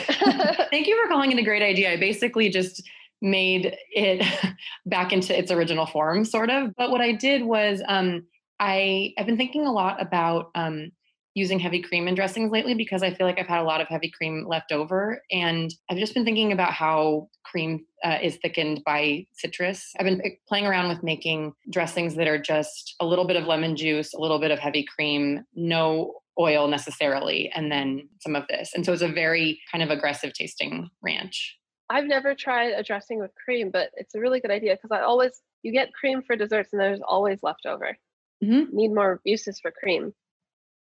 thank 0.70 0.86
you 0.86 1.00
for 1.02 1.08
calling 1.08 1.32
it 1.32 1.38
a 1.38 1.44
great 1.44 1.62
idea. 1.62 1.92
I 1.92 1.96
basically 1.96 2.50
just 2.50 2.82
made 3.22 3.76
it 3.90 4.26
back 4.86 5.12
into 5.12 5.36
its 5.36 5.50
original 5.50 5.86
form, 5.86 6.24
sort 6.24 6.50
of. 6.50 6.74
But 6.76 6.90
what 6.90 7.00
I 7.00 7.12
did 7.12 7.42
was 7.42 7.82
um, 7.88 8.26
I 8.58 9.12
I've 9.18 9.26
been 9.26 9.36
thinking 9.36 9.66
a 9.66 9.72
lot 9.72 10.00
about 10.00 10.50
um, 10.54 10.90
using 11.34 11.60
heavy 11.60 11.80
cream 11.80 12.08
in 12.08 12.14
dressings 12.14 12.50
lately 12.50 12.74
because 12.74 13.02
I 13.02 13.14
feel 13.14 13.26
like 13.26 13.38
I've 13.38 13.46
had 13.46 13.60
a 13.60 13.64
lot 13.64 13.80
of 13.80 13.88
heavy 13.88 14.10
cream 14.10 14.44
left 14.48 14.72
over, 14.72 15.22
and 15.30 15.72
I've 15.90 15.98
just 15.98 16.14
been 16.14 16.24
thinking 16.24 16.52
about 16.52 16.72
how 16.72 17.28
cream 17.44 17.84
uh, 18.04 18.18
is 18.22 18.38
thickened 18.42 18.82
by 18.84 19.26
citrus. 19.32 19.92
I've 19.98 20.06
been 20.06 20.22
playing 20.48 20.66
around 20.66 20.88
with 20.88 21.02
making 21.02 21.52
dressings 21.70 22.14
that 22.16 22.28
are 22.28 22.40
just 22.40 22.96
a 23.00 23.06
little 23.06 23.26
bit 23.26 23.36
of 23.36 23.46
lemon 23.46 23.76
juice, 23.76 24.14
a 24.14 24.20
little 24.20 24.38
bit 24.38 24.50
of 24.50 24.58
heavy 24.58 24.84
cream, 24.84 25.44
no 25.54 26.14
oil 26.38 26.68
necessarily, 26.68 27.50
and 27.54 27.70
then 27.70 28.08
some 28.20 28.34
of 28.34 28.44
this. 28.48 28.72
And 28.74 28.84
so 28.84 28.92
it's 28.92 29.02
a 29.02 29.08
very 29.08 29.60
kind 29.70 29.82
of 29.82 29.90
aggressive 29.90 30.32
tasting 30.32 30.88
ranch. 31.02 31.59
I've 31.90 32.06
never 32.06 32.34
tried 32.34 32.68
a 32.68 32.84
dressing 32.84 33.18
with 33.18 33.32
cream, 33.34 33.70
but 33.70 33.90
it's 33.94 34.14
a 34.14 34.20
really 34.20 34.40
good 34.40 34.52
idea 34.52 34.76
because 34.76 34.96
I 34.96 35.02
always 35.02 35.42
you 35.62 35.72
get 35.72 35.92
cream 35.92 36.22
for 36.22 36.36
desserts 36.36 36.72
and 36.72 36.80
there's 36.80 37.00
always 37.06 37.40
leftover. 37.42 37.98
Mm-hmm. 38.42 38.74
Need 38.74 38.94
more 38.94 39.20
uses 39.24 39.60
for 39.60 39.72
cream. 39.72 40.14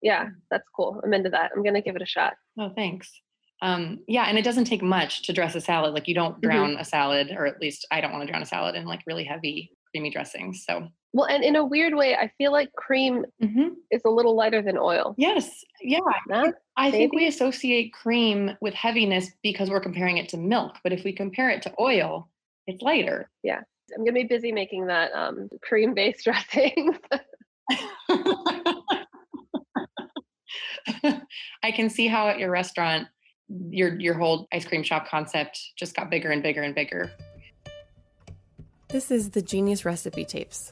Yeah, 0.01 0.25
mm. 0.25 0.31
that's 0.51 0.67
cool. 0.75 1.01
I'm 1.03 1.13
into 1.13 1.29
that. 1.29 1.51
I'm 1.55 1.63
gonna 1.63 1.81
give 1.81 1.95
it 1.95 2.01
a 2.01 2.05
shot. 2.05 2.33
Oh, 2.59 2.71
thanks. 2.75 3.09
Um, 3.61 3.99
yeah, 4.07 4.25
and 4.25 4.37
it 4.37 4.43
doesn't 4.43 4.65
take 4.65 4.81
much 4.81 5.23
to 5.23 5.33
dress 5.33 5.55
a 5.55 5.61
salad. 5.61 5.93
Like 5.93 6.07
you 6.07 6.15
don't 6.15 6.39
drown 6.41 6.71
mm-hmm. 6.71 6.81
a 6.81 6.85
salad, 6.85 7.31
or 7.31 7.45
at 7.45 7.61
least 7.61 7.87
I 7.91 8.01
don't 8.01 8.11
want 8.11 8.25
to 8.25 8.31
drown 8.31 8.43
a 8.43 8.45
salad 8.45 8.75
in 8.75 8.85
like 8.85 9.01
really 9.07 9.23
heavy 9.23 9.71
creamy 9.91 10.11
dressings. 10.11 10.63
So 10.65 10.89
well, 11.11 11.25
and 11.25 11.43
in 11.43 11.55
a 11.55 11.65
weird 11.65 11.95
way, 11.95 12.15
I 12.15 12.31
feel 12.37 12.51
like 12.51 12.71
cream 12.73 13.25
mm-hmm. 13.41 13.69
is 13.89 14.01
a 14.05 14.09
little 14.09 14.35
lighter 14.35 14.61
than 14.61 14.77
oil. 14.77 15.15
Yes. 15.17 15.65
Yeah. 15.81 15.99
I 16.77 16.91
think 16.91 17.13
we 17.13 17.27
associate 17.27 17.93
cream 17.93 18.55
with 18.61 18.75
heaviness 18.75 19.31
because 19.41 19.69
we're 19.71 19.79
comparing 19.79 20.17
it 20.17 20.29
to 20.29 20.37
milk. 20.37 20.77
But 20.83 20.93
if 20.93 21.03
we 21.03 21.13
compare 21.13 21.49
it 21.49 21.63
to 21.63 21.73
oil, 21.79 22.29
it's 22.67 22.83
lighter. 22.83 23.29
Yeah. 23.43 23.61
I'm 23.91 24.03
going 24.03 24.13
to 24.13 24.21
be 24.21 24.27
busy 24.27 24.51
making 24.51 24.85
that 24.87 25.11
um, 25.13 25.49
cream 25.61 25.95
based 25.95 26.23
dressing. 26.25 26.95
I 31.63 31.71
can 31.71 31.89
see 31.89 32.07
how 32.07 32.27
at 32.27 32.37
your 32.37 32.51
restaurant, 32.51 33.07
your 33.71 33.99
your 33.99 34.13
whole 34.13 34.47
ice 34.53 34.65
cream 34.65 34.83
shop 34.83 35.07
concept 35.07 35.59
just 35.75 35.95
got 35.95 36.11
bigger 36.11 36.29
and 36.29 36.43
bigger 36.43 36.61
and 36.61 36.75
bigger. 36.75 37.11
This 38.89 39.09
is 39.09 39.31
the 39.31 39.41
Genius 39.41 39.85
Recipe 39.85 40.23
Tapes. 40.25 40.71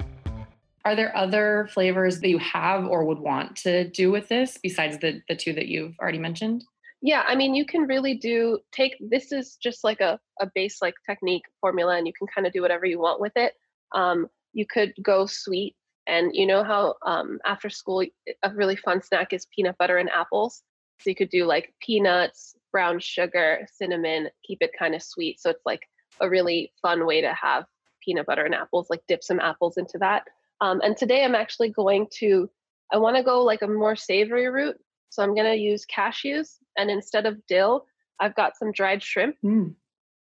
Are 0.83 0.95
there 0.95 1.15
other 1.15 1.69
flavors 1.71 2.19
that 2.19 2.29
you 2.29 2.39
have 2.39 2.85
or 2.85 3.05
would 3.05 3.19
want 3.19 3.55
to 3.57 3.87
do 3.89 4.11
with 4.11 4.27
this 4.29 4.57
besides 4.61 4.97
the 4.99 5.21
the 5.27 5.35
two 5.35 5.53
that 5.53 5.67
you've 5.67 5.97
already 5.99 6.19
mentioned? 6.19 6.63
Yeah, 7.01 7.23
I 7.27 7.35
mean, 7.35 7.55
you 7.55 7.65
can 7.65 7.81
really 7.83 8.15
do 8.15 8.59
take 8.71 8.95
this 8.99 9.31
is 9.31 9.55
just 9.55 9.83
like 9.83 10.01
a, 10.01 10.19
a 10.39 10.49
base 10.53 10.81
like 10.81 10.93
technique 11.05 11.45
formula, 11.59 11.97
and 11.97 12.05
you 12.05 12.13
can 12.13 12.27
kind 12.27 12.45
of 12.45 12.53
do 12.53 12.61
whatever 12.61 12.85
you 12.85 12.99
want 12.99 13.19
with 13.19 13.33
it. 13.35 13.53
Um, 13.93 14.29
you 14.53 14.65
could 14.65 14.93
go 15.01 15.25
sweet, 15.25 15.75
and 16.07 16.31
you 16.35 16.45
know 16.45 16.63
how 16.63 16.95
um, 17.05 17.39
after 17.45 17.69
school 17.69 18.05
a 18.43 18.53
really 18.53 18.75
fun 18.75 19.01
snack 19.01 19.33
is 19.33 19.47
peanut 19.55 19.77
butter 19.77 19.97
and 19.97 20.09
apples. 20.09 20.63
So 20.99 21.09
you 21.09 21.15
could 21.15 21.29
do 21.29 21.45
like 21.45 21.73
peanuts, 21.81 22.55
brown 22.71 22.99
sugar, 22.99 23.65
cinnamon, 23.73 24.29
keep 24.45 24.59
it 24.61 24.71
kind 24.77 24.93
of 24.93 25.01
sweet. 25.01 25.41
So 25.41 25.49
it's 25.49 25.65
like 25.65 25.81
a 26.19 26.29
really 26.29 26.71
fun 26.81 27.07
way 27.07 27.21
to 27.21 27.33
have 27.33 27.65
peanut 28.03 28.27
butter 28.27 28.45
and 28.45 28.53
apples, 28.53 28.87
like 28.91 29.01
dip 29.07 29.23
some 29.23 29.39
apples 29.39 29.77
into 29.77 29.97
that. 29.99 30.25
Um, 30.61 30.79
and 30.81 30.95
today 30.95 31.23
I'm 31.25 31.35
actually 31.35 31.69
going 31.69 32.07
to, 32.19 32.49
I 32.93 32.97
want 32.97 33.17
to 33.17 33.23
go 33.23 33.41
like 33.43 33.61
a 33.61 33.67
more 33.67 33.95
savory 33.95 34.47
route. 34.47 34.77
So 35.09 35.23
I'm 35.23 35.35
going 35.35 35.51
to 35.51 35.57
use 35.57 35.85
cashews 35.93 36.57
and 36.77 36.89
instead 36.89 37.25
of 37.25 37.45
dill, 37.47 37.85
I've 38.19 38.35
got 38.35 38.57
some 38.57 38.71
dried 38.71 39.03
shrimp 39.03 39.35
Mm. 39.43 39.73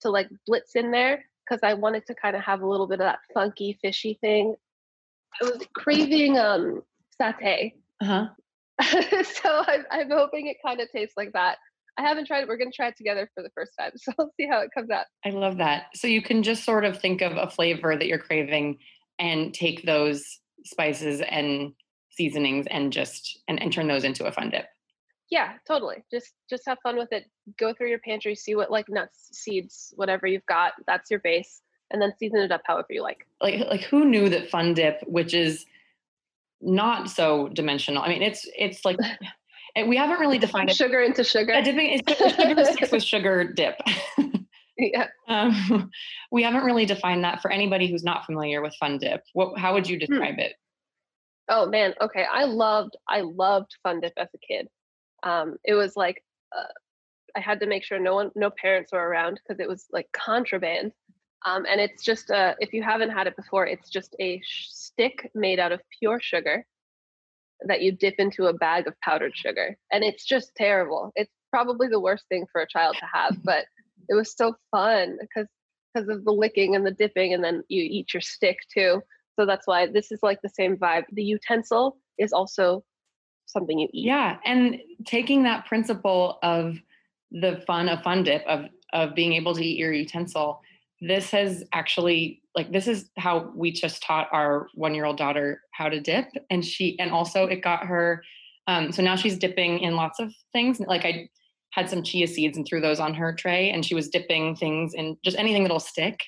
to 0.00 0.10
like 0.10 0.28
blitz 0.46 0.74
in 0.74 0.90
there 0.90 1.24
because 1.48 1.60
I 1.62 1.74
wanted 1.74 2.06
to 2.06 2.14
kind 2.14 2.34
of 2.34 2.42
have 2.42 2.62
a 2.62 2.66
little 2.66 2.86
bit 2.88 2.94
of 3.00 3.06
that 3.06 3.18
funky, 3.34 3.78
fishy 3.82 4.18
thing. 4.20 4.56
I 5.40 5.44
was 5.44 5.62
craving 5.76 6.38
um, 6.38 6.82
satay. 7.20 7.74
Uh-huh. 8.02 8.26
so 8.82 9.62
I'm, 9.68 9.84
I'm 9.90 10.10
hoping 10.10 10.48
it 10.48 10.56
kind 10.66 10.80
of 10.80 10.90
tastes 10.90 11.14
like 11.16 11.32
that. 11.32 11.58
I 11.96 12.02
haven't 12.02 12.26
tried 12.26 12.40
it. 12.40 12.48
We're 12.48 12.56
going 12.56 12.72
to 12.72 12.76
try 12.76 12.88
it 12.88 12.96
together 12.96 13.30
for 13.34 13.42
the 13.42 13.50
first 13.54 13.70
time. 13.78 13.92
So 13.96 14.12
we'll 14.18 14.30
see 14.36 14.48
how 14.50 14.60
it 14.60 14.70
comes 14.74 14.90
out. 14.90 15.06
I 15.24 15.30
love 15.30 15.58
that. 15.58 15.84
So 15.94 16.08
you 16.08 16.20
can 16.22 16.42
just 16.42 16.64
sort 16.64 16.84
of 16.84 16.98
think 17.00 17.22
of 17.22 17.36
a 17.36 17.48
flavor 17.48 17.96
that 17.96 18.06
you're 18.08 18.18
craving 18.18 18.78
and 19.18 19.54
take 19.54 19.84
those 19.84 20.40
spices 20.64 21.20
and 21.28 21.72
seasonings 22.10 22.66
and 22.70 22.92
just 22.92 23.40
and, 23.48 23.60
and 23.62 23.72
turn 23.72 23.88
those 23.88 24.04
into 24.04 24.26
a 24.26 24.32
fun 24.32 24.50
dip. 24.50 24.66
Yeah, 25.30 25.52
totally. 25.66 26.04
Just 26.10 26.34
just 26.48 26.64
have 26.66 26.78
fun 26.82 26.96
with 26.96 27.12
it. 27.12 27.24
Go 27.58 27.72
through 27.72 27.88
your 27.88 27.98
pantry, 27.98 28.34
see 28.34 28.54
what 28.54 28.70
like 28.70 28.88
nuts, 28.88 29.28
seeds, 29.32 29.92
whatever 29.96 30.26
you've 30.26 30.46
got. 30.46 30.72
That's 30.86 31.10
your 31.10 31.20
base, 31.20 31.62
and 31.90 32.00
then 32.00 32.12
season 32.18 32.40
it 32.40 32.52
up 32.52 32.62
however 32.64 32.88
you 32.90 33.02
like. 33.02 33.26
Like 33.40 33.60
like 33.60 33.82
who 33.82 34.04
knew 34.04 34.28
that 34.28 34.50
fun 34.50 34.74
dip, 34.74 35.00
which 35.06 35.34
is 35.34 35.66
not 36.60 37.10
so 37.10 37.48
dimensional. 37.48 38.02
I 38.02 38.08
mean, 38.08 38.22
it's 38.22 38.48
it's 38.56 38.84
like 38.84 38.96
and 39.76 39.88
we 39.88 39.96
haven't 39.96 40.20
really 40.20 40.38
defined 40.38 40.70
it. 40.70 40.76
Sugar 40.76 41.00
into 41.00 41.24
sugar. 41.24 41.60
Dipping 41.62 42.00
it's 42.06 42.34
sugar 42.34 42.64
sticks 42.64 42.92
with 42.92 43.02
sugar 43.02 43.44
dip. 43.44 43.80
yeah. 44.78 45.08
Um, 45.28 45.90
we 46.32 46.42
haven't 46.42 46.64
really 46.64 46.86
defined 46.86 47.24
that 47.24 47.40
for 47.40 47.50
anybody 47.50 47.90
who's 47.90 48.04
not 48.04 48.26
familiar 48.26 48.62
with 48.62 48.74
fun 48.78 48.98
dip. 48.98 49.22
What 49.32 49.58
how 49.58 49.74
would 49.74 49.88
you 49.88 49.98
describe 49.98 50.38
it? 50.38 50.54
Oh 51.48 51.66
man. 51.66 51.94
Okay. 52.00 52.24
I 52.30 52.44
loved 52.44 52.96
I 53.08 53.20
loved 53.20 53.76
Fun 53.82 54.00
Dip 54.00 54.14
as 54.16 54.28
a 54.34 54.38
kid. 54.38 54.68
Um, 55.22 55.56
it 55.64 55.74
was 55.74 55.96
like 55.96 56.22
uh, 56.56 56.64
I 57.36 57.40
had 57.40 57.60
to 57.60 57.66
make 57.66 57.84
sure 57.84 57.98
no 57.98 58.14
one, 58.14 58.30
no 58.34 58.50
parents 58.50 58.92
were 58.92 59.06
around 59.06 59.40
because 59.42 59.60
it 59.60 59.68
was 59.68 59.86
like 59.92 60.08
contraband. 60.12 60.92
Um, 61.46 61.66
and 61.70 61.80
it's 61.80 62.02
just 62.02 62.30
uh, 62.30 62.54
if 62.58 62.72
you 62.72 62.82
haven't 62.82 63.10
had 63.10 63.26
it 63.26 63.36
before, 63.36 63.66
it's 63.66 63.90
just 63.90 64.16
a 64.18 64.40
sh- 64.42 64.68
stick 64.70 65.30
made 65.34 65.58
out 65.58 65.72
of 65.72 65.80
pure 65.98 66.18
sugar 66.20 66.64
that 67.66 67.82
you 67.82 67.92
dip 67.92 68.14
into 68.18 68.46
a 68.46 68.52
bag 68.52 68.86
of 68.86 68.98
powdered 69.00 69.36
sugar, 69.36 69.76
and 69.92 70.02
it's 70.02 70.24
just 70.24 70.54
terrible. 70.56 71.12
It's 71.16 71.32
probably 71.50 71.88
the 71.88 72.00
worst 72.00 72.24
thing 72.28 72.46
for 72.50 72.62
a 72.62 72.66
child 72.66 72.96
to 72.98 73.06
have, 73.12 73.36
but 73.44 73.66
it 74.08 74.14
was 74.14 74.34
so 74.36 74.54
fun 74.70 75.18
because 75.20 75.46
because 75.94 76.08
of 76.08 76.24
the 76.24 76.32
licking 76.32 76.74
and 76.74 76.84
the 76.86 76.90
dipping, 76.90 77.34
and 77.34 77.44
then 77.44 77.62
you 77.68 77.82
eat 77.82 78.12
your 78.12 78.20
stick 78.20 78.58
too. 78.72 79.00
So 79.38 79.46
that's 79.46 79.66
why 79.66 79.86
this 79.86 80.12
is 80.12 80.20
like 80.22 80.40
the 80.42 80.48
same 80.48 80.76
vibe. 80.76 81.04
The 81.12 81.22
utensil 81.22 81.96
is 82.18 82.32
also 82.32 82.84
something 83.46 83.78
you 83.78 83.88
eat. 83.92 84.06
Yeah, 84.06 84.38
and 84.44 84.80
taking 85.06 85.42
that 85.44 85.66
principle 85.66 86.38
of 86.42 86.76
the 87.30 87.62
fun 87.66 87.88
of 87.88 88.02
fun 88.02 88.22
dip 88.24 88.44
of 88.46 88.66
of 88.92 89.14
being 89.14 89.32
able 89.32 89.54
to 89.54 89.64
eat 89.64 89.78
your 89.78 89.92
utensil, 89.92 90.60
this 91.00 91.30
has 91.30 91.64
actually 91.72 92.42
like 92.54 92.72
this 92.72 92.86
is 92.86 93.10
how 93.16 93.52
we 93.54 93.72
just 93.72 94.02
taught 94.02 94.28
our 94.32 94.68
one 94.74 94.94
year 94.94 95.04
old 95.04 95.16
daughter 95.16 95.60
how 95.72 95.88
to 95.88 96.00
dip, 96.00 96.26
and 96.50 96.64
she 96.64 96.98
and 96.98 97.10
also 97.10 97.46
it 97.46 97.62
got 97.62 97.86
her. 97.86 98.22
Um, 98.66 98.92
so 98.92 99.02
now 99.02 99.14
she's 99.14 99.36
dipping 99.36 99.80
in 99.80 99.94
lots 99.94 100.18
of 100.20 100.32
things. 100.52 100.80
Like 100.80 101.04
I 101.04 101.28
had 101.74 101.90
some 101.90 102.02
chia 102.02 102.26
seeds 102.26 102.56
and 102.56 102.66
threw 102.66 102.80
those 102.80 103.00
on 103.00 103.14
her 103.14 103.34
tray, 103.34 103.70
and 103.70 103.84
she 103.84 103.94
was 103.94 104.08
dipping 104.08 104.54
things 104.54 104.94
in 104.94 105.16
just 105.24 105.36
anything 105.36 105.62
that'll 105.64 105.80
stick. 105.80 106.20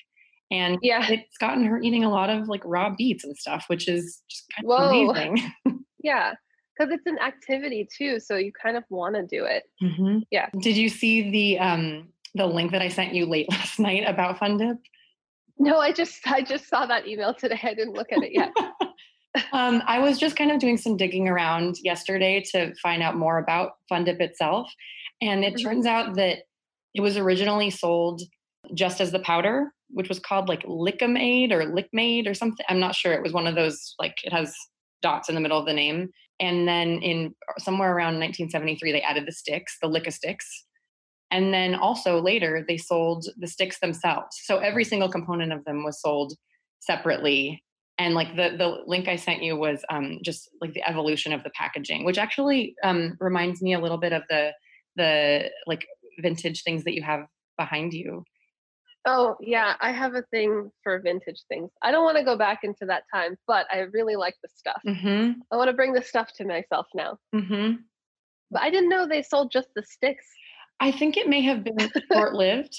And 0.51 0.77
Yeah. 0.81 1.05
it's 1.09 1.37
gotten 1.37 1.65
her 1.65 1.79
eating 1.81 2.03
a 2.03 2.09
lot 2.09 2.29
of 2.29 2.47
like 2.47 2.61
raw 2.65 2.93
beets 2.97 3.23
and 3.23 3.35
stuff, 3.37 3.65
which 3.67 3.87
is 3.87 4.21
just 4.29 4.45
kind 4.55 4.65
of 4.65 4.69
Whoa. 4.91 5.09
amazing. 5.11 5.51
Yeah, 6.03 6.35
because 6.77 6.93
it's 6.93 7.05
an 7.07 7.17
activity 7.19 7.87
too, 7.97 8.19
so 8.19 8.37
you 8.37 8.51
kind 8.53 8.77
of 8.77 8.83
want 8.89 9.15
to 9.15 9.25
do 9.25 9.43
it. 9.45 9.63
Mhm. 9.81 10.21
Yeah. 10.31 10.47
Did 10.61 10.77
you 10.77 10.89
see 10.89 11.29
the 11.31 11.59
um 11.59 12.09
the 12.35 12.45
link 12.45 12.71
that 12.71 12.81
I 12.83 12.87
sent 12.87 13.13
you 13.15 13.25
late 13.25 13.49
last 13.51 13.79
night 13.79 14.03
about 14.07 14.37
Fun 14.37 14.57
Dip? 14.57 14.77
No, 15.57 15.79
I 15.79 15.91
just 15.91 16.25
I 16.27 16.41
just 16.43 16.67
saw 16.69 16.85
that 16.85 17.07
email 17.07 17.33
today. 17.33 17.59
I 17.63 17.73
didn't 17.73 17.93
look 17.95 18.11
at 18.11 18.19
it 18.23 18.31
yet. 18.31 18.53
um, 19.51 19.81
I 19.85 19.99
was 19.99 20.17
just 20.19 20.35
kind 20.37 20.51
of 20.51 20.59
doing 20.59 20.77
some 20.77 20.95
digging 20.97 21.27
around 21.27 21.75
yesterday 21.83 22.43
to 22.51 22.73
find 22.75 23.01
out 23.03 23.15
more 23.17 23.39
about 23.39 23.71
Fun 23.89 24.03
Dip 24.05 24.21
itself, 24.21 24.71
and 25.21 25.43
it 25.43 25.55
Mhm. 25.55 25.63
turns 25.63 25.85
out 25.85 26.15
that 26.15 26.43
it 26.93 27.01
was 27.01 27.17
originally 27.17 27.69
sold 27.69 28.21
just 28.73 28.99
as 29.01 29.11
the 29.11 29.19
powder, 29.19 29.71
which 29.89 30.09
was 30.09 30.19
called 30.19 30.49
like 30.49 30.63
Lickamade 30.63 31.51
or 31.51 31.63
Lickmade 31.65 32.27
or 32.27 32.33
something. 32.33 32.65
I'm 32.69 32.79
not 32.79 32.95
sure. 32.95 33.13
It 33.13 33.23
was 33.23 33.33
one 33.33 33.47
of 33.47 33.55
those 33.55 33.95
like 33.99 34.15
it 34.23 34.33
has 34.33 34.55
dots 35.01 35.29
in 35.29 35.35
the 35.35 35.41
middle 35.41 35.59
of 35.59 35.65
the 35.65 35.73
name. 35.73 36.09
And 36.39 36.67
then 36.67 36.99
in 37.01 37.33
somewhere 37.57 37.95
around 37.95 38.19
1973, 38.19 38.91
they 38.91 39.01
added 39.01 39.25
the 39.25 39.31
sticks, 39.31 39.77
the 39.81 39.87
Licka 39.89 40.11
sticks. 40.11 40.65
And 41.31 41.53
then 41.53 41.75
also 41.75 42.21
later, 42.21 42.63
they 42.67 42.77
sold 42.77 43.25
the 43.37 43.47
sticks 43.47 43.79
themselves. 43.79 44.39
So 44.43 44.59
every 44.59 44.83
single 44.85 45.09
component 45.09 45.51
of 45.51 45.65
them 45.65 45.83
was 45.83 46.01
sold 46.01 46.33
separately. 46.79 47.63
And 47.99 48.13
like 48.13 48.35
the 48.35 48.55
the 48.57 48.83
link 48.85 49.07
I 49.07 49.15
sent 49.15 49.43
you 49.43 49.55
was 49.57 49.83
um, 49.89 50.19
just 50.23 50.49
like 50.61 50.73
the 50.73 50.87
evolution 50.87 51.33
of 51.33 51.43
the 51.43 51.49
packaging, 51.51 52.05
which 52.05 52.17
actually 52.17 52.75
um, 52.83 53.17
reminds 53.19 53.61
me 53.61 53.73
a 53.73 53.79
little 53.79 53.97
bit 53.97 54.13
of 54.13 54.23
the 54.29 54.53
the 54.97 55.49
like 55.65 55.87
vintage 56.19 56.63
things 56.63 56.83
that 56.83 56.93
you 56.93 57.03
have 57.03 57.25
behind 57.57 57.93
you. 57.93 58.23
Oh 59.05 59.37
yeah, 59.39 59.75
I 59.79 59.91
have 59.91 60.15
a 60.15 60.23
thing 60.23 60.69
for 60.83 60.99
vintage 60.99 61.41
things. 61.47 61.71
I 61.81 61.91
don't 61.91 62.03
want 62.03 62.17
to 62.17 62.25
go 62.25 62.37
back 62.37 62.59
into 62.63 62.85
that 62.87 63.03
time, 63.13 63.37
but 63.47 63.65
I 63.71 63.79
really 63.93 64.17
like 64.17 64.35
the 64.43 64.49
stuff. 64.53 64.81
Mm-hmm. 64.85 65.39
I 65.51 65.55
want 65.55 65.69
to 65.69 65.73
bring 65.73 65.93
the 65.93 66.01
stuff 66.03 66.33
to 66.37 66.45
myself 66.45 66.87
now. 66.93 67.17
Mm-hmm. 67.33 67.75
But 68.51 68.61
I 68.61 68.69
didn't 68.69 68.89
know 68.89 69.07
they 69.07 69.21
sold 69.21 69.51
just 69.51 69.69
the 69.75 69.83
sticks. 69.83 70.25
I 70.79 70.91
think 70.91 71.15
it 71.15 71.29
may 71.29 71.41
have 71.41 71.63
been 71.63 71.77
short 72.11 72.33
lived. 72.33 72.75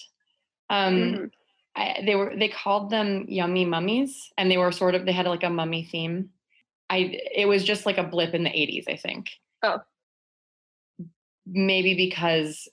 Um, 0.71 0.95
Mhm. 0.95 1.31
I, 1.77 2.03
they 2.05 2.15
were 2.17 2.35
they 2.37 2.49
called 2.49 2.91
them 2.91 3.25
yummy 3.29 3.65
mummies, 3.65 4.33
and 4.37 4.51
they 4.51 4.59
were 4.59 4.73
sort 4.73 4.95
of 4.95 5.07
they 5.07 5.13
had 5.13 5.27
like 5.27 5.45
a 5.45 5.51
mummy 5.51 5.85
theme. 5.85 6.31
I 6.91 7.19
it 7.35 7.47
was 7.47 7.63
just 7.65 7.87
like 7.87 7.99
a 7.99 8.03
blip 8.03 8.35
in 8.35 8.43
the 8.43 8.51
'80s, 8.51 8.85
I 8.89 8.97
think. 8.97 9.27
Oh. 9.63 9.79
Maybe 11.51 11.95
because 11.95 12.69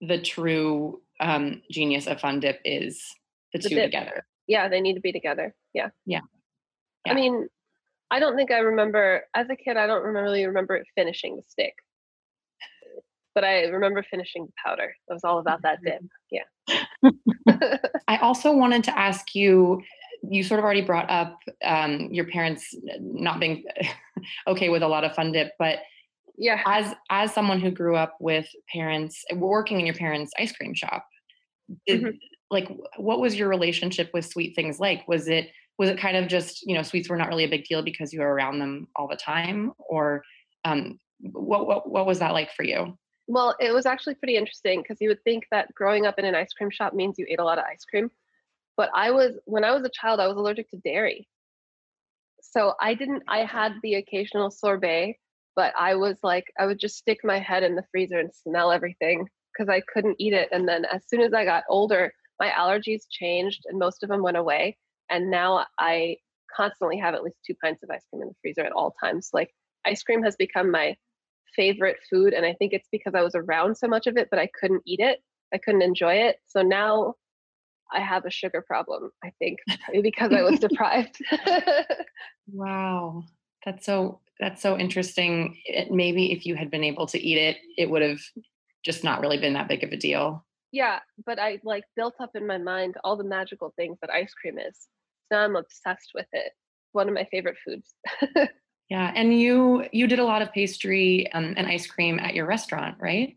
the 0.00 0.20
true 0.20 1.00
um, 1.20 1.62
genius 1.70 2.06
of 2.06 2.20
Fun 2.20 2.40
Dip 2.40 2.60
is 2.64 3.02
the, 3.52 3.60
The 3.60 3.68
two 3.68 3.74
dip. 3.76 3.84
together. 3.86 4.26
Yeah, 4.48 4.68
they 4.68 4.80
need 4.80 4.94
to 4.94 5.00
be 5.00 5.12
together. 5.12 5.54
Yeah. 5.72 5.88
Yeah. 6.04 6.20
I 7.08 7.14
mean, 7.14 7.48
I 8.10 8.18
don't 8.20 8.36
think 8.36 8.50
I 8.50 8.58
remember 8.58 9.22
as 9.34 9.48
a 9.50 9.56
kid. 9.56 9.76
I 9.76 9.86
don't 9.86 10.02
remember, 10.02 10.24
really 10.24 10.46
remember 10.46 10.82
finishing 10.94 11.36
the 11.36 11.42
stick, 11.48 11.74
but 13.34 13.44
I 13.44 13.64
remember 13.64 14.04
finishing 14.08 14.46
the 14.46 14.52
powder. 14.64 14.94
It 15.08 15.12
was 15.12 15.24
all 15.24 15.38
about 15.38 15.62
that 15.62 15.78
dip. 15.84 16.02
Yeah. 16.30 16.42
I 18.08 18.16
also 18.18 18.52
wanted 18.52 18.82
to 18.84 18.98
ask 18.98 19.34
you. 19.34 19.82
You 20.28 20.42
sort 20.42 20.58
of 20.58 20.64
already 20.64 20.80
brought 20.82 21.08
up 21.08 21.38
um, 21.62 22.08
your 22.10 22.24
parents 22.26 22.74
not 22.98 23.38
being 23.38 23.62
okay 24.48 24.68
with 24.70 24.82
a 24.82 24.88
lot 24.88 25.04
of 25.04 25.14
Fun 25.14 25.30
Dip, 25.30 25.52
but 25.58 25.78
yeah. 26.36 26.62
as 26.66 26.94
as 27.10 27.32
someone 27.32 27.60
who 27.60 27.70
grew 27.70 27.96
up 27.96 28.16
with 28.20 28.46
parents 28.72 29.24
working 29.34 29.80
in 29.80 29.86
your 29.86 29.94
parents 29.94 30.32
ice 30.38 30.52
cream 30.52 30.74
shop 30.74 31.06
did, 31.86 32.02
Mhm. 32.02 32.18
like 32.50 32.68
what 32.96 33.20
was 33.20 33.36
your 33.38 33.48
relationship 33.48 34.10
with 34.14 34.24
sweet 34.24 34.54
things 34.54 34.78
like 34.78 35.06
was 35.08 35.28
it 35.28 35.50
was 35.78 35.90
it 35.90 35.98
kind 35.98 36.16
of 36.16 36.28
just 36.28 36.62
you 36.66 36.74
know 36.74 36.82
sweets 36.82 37.08
were 37.08 37.16
not 37.16 37.28
really 37.28 37.44
a 37.44 37.48
big 37.48 37.64
deal 37.64 37.82
because 37.82 38.12
you 38.12 38.20
were 38.20 38.32
around 38.32 38.58
them 38.58 38.88
all 38.96 39.08
the 39.08 39.16
time, 39.16 39.72
or 39.78 40.22
um, 40.64 40.98
what 41.20 41.66
what 41.66 41.90
what 41.90 42.06
was 42.06 42.18
that 42.18 42.32
like 42.32 42.52
for 42.52 42.62
you? 42.62 42.96
Well, 43.28 43.56
it 43.58 43.72
was 43.72 43.86
actually 43.86 44.14
pretty 44.14 44.36
interesting 44.36 44.82
because 44.82 45.00
you 45.00 45.08
would 45.08 45.22
think 45.24 45.46
that 45.50 45.74
growing 45.74 46.06
up 46.06 46.18
in 46.18 46.24
an 46.24 46.34
ice 46.36 46.52
cream 46.52 46.70
shop 46.70 46.94
means 46.94 47.18
you 47.18 47.26
ate 47.28 47.40
a 47.40 47.44
lot 47.44 47.58
of 47.58 47.64
ice 47.64 47.84
cream. 47.84 48.10
But 48.76 48.90
I 48.94 49.10
was, 49.10 49.36
when 49.46 49.64
I 49.64 49.72
was 49.72 49.82
a 49.84 49.88
child, 49.88 50.20
I 50.20 50.28
was 50.28 50.36
allergic 50.36 50.70
to 50.70 50.76
dairy. 50.76 51.26
So 52.40 52.74
I 52.80 52.94
didn't, 52.94 53.24
I 53.26 53.44
had 53.44 53.72
the 53.82 53.94
occasional 53.96 54.50
sorbet, 54.50 55.18
but 55.56 55.72
I 55.76 55.94
was 55.96 56.18
like, 56.22 56.52
I 56.58 56.66
would 56.66 56.78
just 56.78 56.98
stick 56.98 57.18
my 57.24 57.38
head 57.38 57.62
in 57.62 57.74
the 57.74 57.84
freezer 57.90 58.20
and 58.20 58.32
smell 58.32 58.70
everything 58.70 59.26
because 59.52 59.68
I 59.70 59.80
couldn't 59.92 60.16
eat 60.18 60.34
it. 60.34 60.50
And 60.52 60.68
then 60.68 60.84
as 60.84 61.02
soon 61.08 61.22
as 61.22 61.32
I 61.32 61.46
got 61.46 61.64
older, 61.68 62.12
my 62.38 62.50
allergies 62.50 63.04
changed 63.10 63.64
and 63.66 63.78
most 63.78 64.02
of 64.02 64.10
them 64.10 64.22
went 64.22 64.36
away. 64.36 64.76
And 65.10 65.30
now 65.30 65.64
I 65.78 66.18
constantly 66.54 66.98
have 66.98 67.14
at 67.14 67.24
least 67.24 67.38
two 67.46 67.54
pints 67.62 67.82
of 67.82 67.90
ice 67.90 68.04
cream 68.10 68.22
in 68.22 68.28
the 68.28 68.34
freezer 68.42 68.62
at 68.62 68.72
all 68.72 68.94
times. 69.02 69.30
Like 69.32 69.50
ice 69.86 70.02
cream 70.02 70.22
has 70.22 70.36
become 70.36 70.70
my 70.70 70.94
favorite 71.54 71.96
food. 72.10 72.34
And 72.34 72.44
I 72.44 72.52
think 72.52 72.74
it's 72.74 72.88
because 72.92 73.14
I 73.14 73.22
was 73.22 73.34
around 73.34 73.76
so 73.76 73.88
much 73.88 74.06
of 74.06 74.18
it, 74.18 74.28
but 74.30 74.38
I 74.38 74.50
couldn't 74.60 74.82
eat 74.84 75.00
it. 75.00 75.20
I 75.54 75.58
couldn't 75.58 75.82
enjoy 75.82 76.14
it. 76.14 76.36
So 76.46 76.60
now 76.60 77.14
I 77.90 78.00
have 78.00 78.26
a 78.26 78.30
sugar 78.30 78.62
problem, 78.66 79.10
I 79.24 79.32
think, 79.38 79.60
because 80.02 80.32
I 80.32 80.42
was 80.42 80.60
deprived. 80.60 81.16
wow. 82.52 83.24
That's 83.64 83.86
so 83.86 84.20
that's 84.40 84.62
so 84.62 84.78
interesting. 84.78 85.56
It, 85.64 85.90
maybe 85.90 86.32
if 86.32 86.46
you 86.46 86.54
had 86.54 86.70
been 86.70 86.84
able 86.84 87.06
to 87.06 87.18
eat 87.18 87.38
it, 87.38 87.56
it 87.76 87.90
would 87.90 88.02
have 88.02 88.20
just 88.84 89.04
not 89.04 89.20
really 89.20 89.38
been 89.38 89.54
that 89.54 89.68
big 89.68 89.82
of 89.82 89.92
a 89.92 89.96
deal. 89.96 90.44
Yeah, 90.72 91.00
but 91.24 91.38
I 91.38 91.60
like 91.64 91.84
built 91.96 92.14
up 92.20 92.30
in 92.34 92.46
my 92.46 92.58
mind 92.58 92.96
all 93.02 93.16
the 93.16 93.24
magical 93.24 93.72
things 93.76 93.98
that 94.00 94.10
ice 94.10 94.34
cream 94.34 94.58
is. 94.58 94.88
Now 95.30 95.40
I'm 95.40 95.56
obsessed 95.56 96.10
with 96.14 96.26
it. 96.32 96.52
One 96.92 97.08
of 97.08 97.14
my 97.14 97.26
favorite 97.30 97.56
foods. 97.64 97.94
Yeah, 98.88 99.12
and 99.14 99.38
you 99.38 99.84
you 99.92 100.06
did 100.06 100.20
a 100.20 100.24
lot 100.24 100.42
of 100.42 100.52
pastry 100.52 101.30
um, 101.32 101.54
and 101.56 101.66
ice 101.66 101.86
cream 101.86 102.20
at 102.20 102.34
your 102.34 102.46
restaurant, 102.46 102.96
right? 103.00 103.36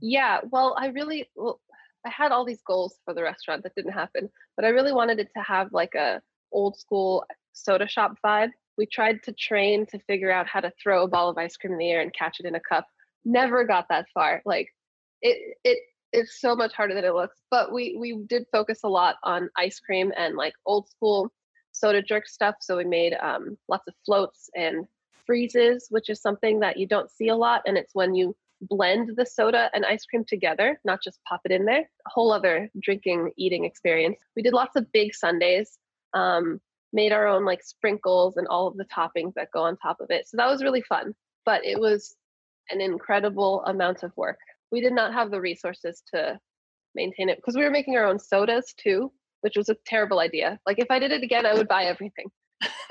Yeah, 0.00 0.40
well, 0.50 0.74
I 0.78 0.88
really 0.88 1.28
well, 1.36 1.60
I 2.04 2.10
had 2.10 2.32
all 2.32 2.44
these 2.44 2.62
goals 2.66 2.98
for 3.04 3.14
the 3.14 3.22
restaurant 3.22 3.62
that 3.62 3.74
didn't 3.76 3.92
happen, 3.92 4.28
but 4.56 4.64
I 4.64 4.68
really 4.68 4.92
wanted 4.92 5.20
it 5.20 5.28
to 5.36 5.42
have 5.42 5.72
like 5.72 5.94
a 5.94 6.20
old 6.50 6.78
school 6.78 7.24
soda 7.52 7.86
shop 7.86 8.16
vibe. 8.24 8.50
We 8.78 8.86
tried 8.86 9.22
to 9.24 9.32
train 9.32 9.86
to 9.86 9.98
figure 9.98 10.30
out 10.30 10.46
how 10.48 10.60
to 10.60 10.72
throw 10.82 11.02
a 11.02 11.08
ball 11.08 11.28
of 11.28 11.36
ice 11.36 11.56
cream 11.56 11.72
in 11.74 11.78
the 11.78 11.90
air 11.90 12.00
and 12.00 12.14
catch 12.14 12.40
it 12.40 12.46
in 12.46 12.54
a 12.54 12.60
cup. 12.60 12.86
Never 13.24 13.64
got 13.64 13.86
that 13.90 14.06
far. 14.14 14.40
Like 14.46 14.68
it 15.20 15.58
it 15.64 15.78
it's 16.12 16.40
so 16.40 16.56
much 16.56 16.72
harder 16.72 16.94
than 16.94 17.04
it 17.04 17.12
looks. 17.14 17.38
But 17.50 17.72
we 17.72 17.96
we 18.00 18.16
did 18.26 18.46
focus 18.52 18.80
a 18.84 18.88
lot 18.88 19.16
on 19.24 19.50
ice 19.56 19.80
cream 19.80 20.12
and 20.16 20.36
like 20.36 20.54
old 20.64 20.88
school 20.88 21.30
soda 21.72 22.02
jerk 22.02 22.26
stuff. 22.28 22.56
So 22.60 22.76
we 22.76 22.84
made 22.84 23.14
um, 23.20 23.58
lots 23.68 23.86
of 23.88 23.94
floats 24.06 24.48
and 24.54 24.86
freezes, 25.26 25.86
which 25.90 26.08
is 26.08 26.22
something 26.22 26.60
that 26.60 26.78
you 26.78 26.86
don't 26.86 27.10
see 27.10 27.28
a 27.28 27.36
lot. 27.36 27.62
And 27.66 27.76
it's 27.76 27.94
when 27.94 28.14
you 28.14 28.34
blend 28.62 29.14
the 29.16 29.26
soda 29.26 29.70
and 29.74 29.84
ice 29.84 30.04
cream 30.04 30.24
together, 30.24 30.80
not 30.84 31.02
just 31.02 31.20
pop 31.28 31.42
it 31.44 31.52
in 31.52 31.64
there. 31.64 31.80
A 31.80 32.10
whole 32.10 32.32
other 32.32 32.70
drinking, 32.80 33.32
eating 33.36 33.64
experience. 33.64 34.18
We 34.34 34.42
did 34.42 34.54
lots 34.54 34.76
of 34.76 34.90
big 34.92 35.14
sundaes. 35.14 35.78
um, 36.14 36.60
made 36.92 37.12
our 37.12 37.26
own 37.26 37.44
like 37.44 37.62
sprinkles 37.62 38.36
and 38.36 38.46
all 38.48 38.66
of 38.66 38.76
the 38.76 38.86
toppings 38.86 39.34
that 39.34 39.50
go 39.52 39.62
on 39.62 39.76
top 39.76 40.00
of 40.00 40.10
it. 40.10 40.28
So 40.28 40.36
that 40.36 40.48
was 40.48 40.62
really 40.62 40.82
fun. 40.82 41.14
But 41.44 41.64
it 41.64 41.78
was 41.78 42.16
an 42.70 42.80
incredible 42.80 43.62
amount 43.66 44.02
of 44.02 44.12
work. 44.16 44.38
We 44.70 44.80
did 44.80 44.92
not 44.92 45.12
have 45.12 45.30
the 45.30 45.40
resources 45.40 46.02
to 46.14 46.38
maintain 46.94 47.28
it 47.28 47.38
because 47.38 47.56
we 47.56 47.64
were 47.64 47.70
making 47.70 47.96
our 47.96 48.06
own 48.06 48.18
sodas 48.18 48.74
too 48.76 49.12
which 49.40 49.56
was 49.56 49.68
a 49.68 49.76
terrible 49.86 50.18
idea. 50.18 50.58
Like 50.66 50.78
if 50.78 50.90
I 50.90 50.98
did 50.98 51.12
it 51.12 51.22
again, 51.22 51.46
I 51.46 51.54
would 51.54 51.68
buy 51.68 51.84
everything. 51.84 52.26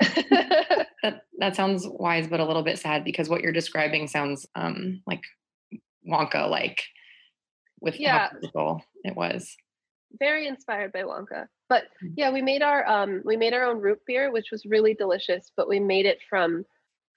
that 1.02 1.22
that 1.38 1.56
sounds 1.56 1.86
wise, 1.86 2.26
but 2.26 2.40
a 2.40 2.44
little 2.44 2.62
bit 2.62 2.78
sad 2.78 3.04
because 3.04 3.28
what 3.28 3.42
you're 3.42 3.52
describing 3.52 4.08
sounds 4.08 4.46
um, 4.54 5.02
like 5.06 5.22
Wonka, 6.08 6.48
like 6.48 6.82
with 7.80 7.98
yeah. 8.00 8.30
how 8.54 8.80
it 9.04 9.16
was. 9.16 9.56
Very 10.18 10.46
inspired 10.46 10.92
by 10.92 11.02
Wonka. 11.02 11.46
But 11.68 11.84
mm. 12.02 12.12
yeah, 12.16 12.30
we 12.30 12.42
made 12.42 12.62
our 12.62 12.86
um, 12.86 13.22
we 13.24 13.36
made 13.36 13.52
our 13.52 13.64
own 13.64 13.80
root 13.80 14.00
beer, 14.06 14.32
which 14.32 14.48
was 14.50 14.64
really 14.64 14.94
delicious. 14.94 15.52
But 15.56 15.68
we 15.68 15.80
made 15.80 16.06
it 16.06 16.18
from 16.28 16.64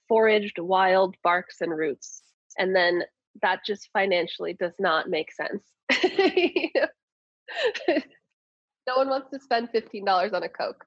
foraged 0.08 0.60
wild 0.60 1.16
barks 1.24 1.62
and 1.62 1.76
roots, 1.76 2.22
and 2.58 2.76
then 2.76 3.04
that 3.42 3.62
just 3.66 3.90
financially 3.94 4.54
does 4.54 4.74
not 4.80 5.10
make 5.10 5.32
sense. 5.32 5.64
No 8.88 8.98
one 8.98 9.10
wants 9.10 9.30
to 9.32 9.40
spend 9.40 9.70
$15 9.74 10.34
on 10.34 10.44
a 10.44 10.50
Coke. 10.50 10.86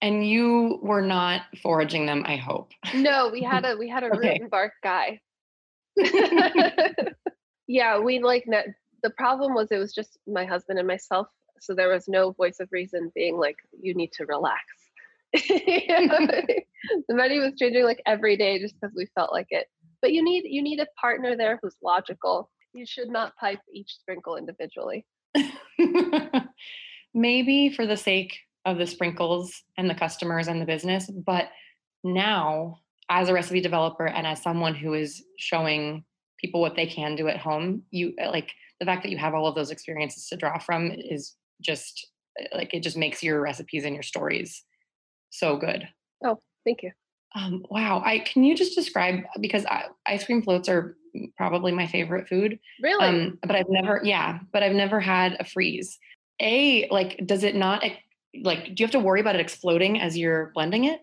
And 0.00 0.26
you 0.26 0.78
were 0.82 1.02
not 1.02 1.42
foraging 1.62 2.06
them, 2.06 2.24
I 2.26 2.36
hope. 2.36 2.72
No, 2.94 3.30
we 3.32 3.42
had 3.42 3.64
a 3.64 3.76
we 3.76 3.88
had 3.88 4.02
a 4.02 4.06
okay. 4.14 4.18
root 4.18 4.40
and 4.40 4.50
bark 4.50 4.72
guy. 4.82 5.20
yeah, 7.66 7.98
we 7.98 8.18
like 8.18 8.44
the 9.04 9.10
problem 9.10 9.54
was 9.54 9.70
it 9.70 9.78
was 9.78 9.94
just 9.94 10.18
my 10.26 10.44
husband 10.44 10.80
and 10.80 10.88
myself, 10.88 11.28
so 11.60 11.74
there 11.74 11.90
was 11.90 12.08
no 12.08 12.32
voice 12.32 12.58
of 12.58 12.68
reason 12.72 13.12
being 13.14 13.36
like, 13.36 13.56
"You 13.80 13.94
need 13.94 14.10
to 14.14 14.26
relax." 14.26 14.64
the 15.32 16.64
money 17.10 17.38
was 17.38 17.52
changing 17.58 17.84
like 17.84 18.02
every 18.06 18.36
day 18.36 18.58
just 18.58 18.74
because 18.80 18.94
we 18.96 19.06
felt 19.14 19.32
like 19.32 19.48
it. 19.50 19.66
But 20.02 20.12
you 20.12 20.24
need 20.24 20.44
you 20.46 20.62
need 20.62 20.80
a 20.80 20.86
partner 21.00 21.36
there 21.36 21.60
who's 21.62 21.76
logical. 21.82 22.50
You 22.72 22.84
should 22.86 23.08
not 23.08 23.36
pipe 23.36 23.60
each 23.72 23.94
sprinkle 23.94 24.36
individually 24.36 25.06
maybe 27.14 27.70
for 27.70 27.86
the 27.86 27.96
sake 27.96 28.38
of 28.64 28.78
the 28.78 28.86
sprinkles 28.86 29.62
and 29.76 29.88
the 29.88 29.94
customers 29.94 30.48
and 30.48 30.60
the 30.60 30.66
business. 30.66 31.10
But 31.10 31.50
now, 32.02 32.80
as 33.08 33.28
a 33.28 33.34
recipe 33.34 33.60
developer 33.60 34.06
and 34.06 34.26
as 34.26 34.42
someone 34.42 34.74
who 34.74 34.94
is 34.94 35.22
showing 35.38 36.04
people 36.44 36.60
what 36.60 36.76
they 36.76 36.86
can 36.86 37.16
do 37.16 37.28
at 37.28 37.38
home, 37.38 37.82
you 37.90 38.14
uh, 38.22 38.30
like 38.30 38.50
the 38.80 38.86
fact 38.86 39.02
that 39.02 39.10
you 39.10 39.18
have 39.18 39.34
all 39.34 39.46
of 39.46 39.54
those 39.54 39.70
experiences 39.70 40.28
to 40.28 40.36
draw 40.36 40.58
from 40.58 40.90
is 40.90 41.34
just 41.60 42.08
uh, 42.40 42.56
like 42.56 42.74
it 42.74 42.80
just 42.80 42.96
makes 42.96 43.22
your 43.22 43.40
recipes 43.40 43.84
and 43.84 43.94
your 43.94 44.02
stories 44.02 44.64
so 45.30 45.56
good. 45.56 45.88
Oh, 46.24 46.40
thank 46.64 46.82
you. 46.82 46.92
Um, 47.34 47.64
wow. 47.70 48.02
I 48.04 48.20
can 48.20 48.44
you 48.44 48.54
just 48.54 48.76
describe 48.76 49.20
because 49.40 49.66
I, 49.66 49.86
ice 50.06 50.24
cream 50.24 50.42
floats 50.42 50.68
are 50.68 50.96
probably 51.36 51.72
my 51.72 51.86
favorite 51.86 52.28
food. 52.28 52.58
Really? 52.82 53.06
Um, 53.06 53.38
but 53.42 53.56
I've 53.56 53.68
never, 53.68 54.00
yeah, 54.04 54.38
but 54.52 54.62
I've 54.62 54.74
never 54.74 55.00
had 55.00 55.36
a 55.40 55.44
freeze 55.44 55.98
a 56.40 56.88
like 56.90 57.20
does 57.26 57.44
it 57.44 57.54
not 57.54 57.84
like 58.42 58.64
do 58.64 58.74
you 58.78 58.84
have 58.84 58.90
to 58.90 58.98
worry 58.98 59.20
about 59.20 59.34
it 59.34 59.40
exploding 59.40 60.00
as 60.00 60.18
you're 60.18 60.50
blending 60.54 60.84
it 60.84 61.00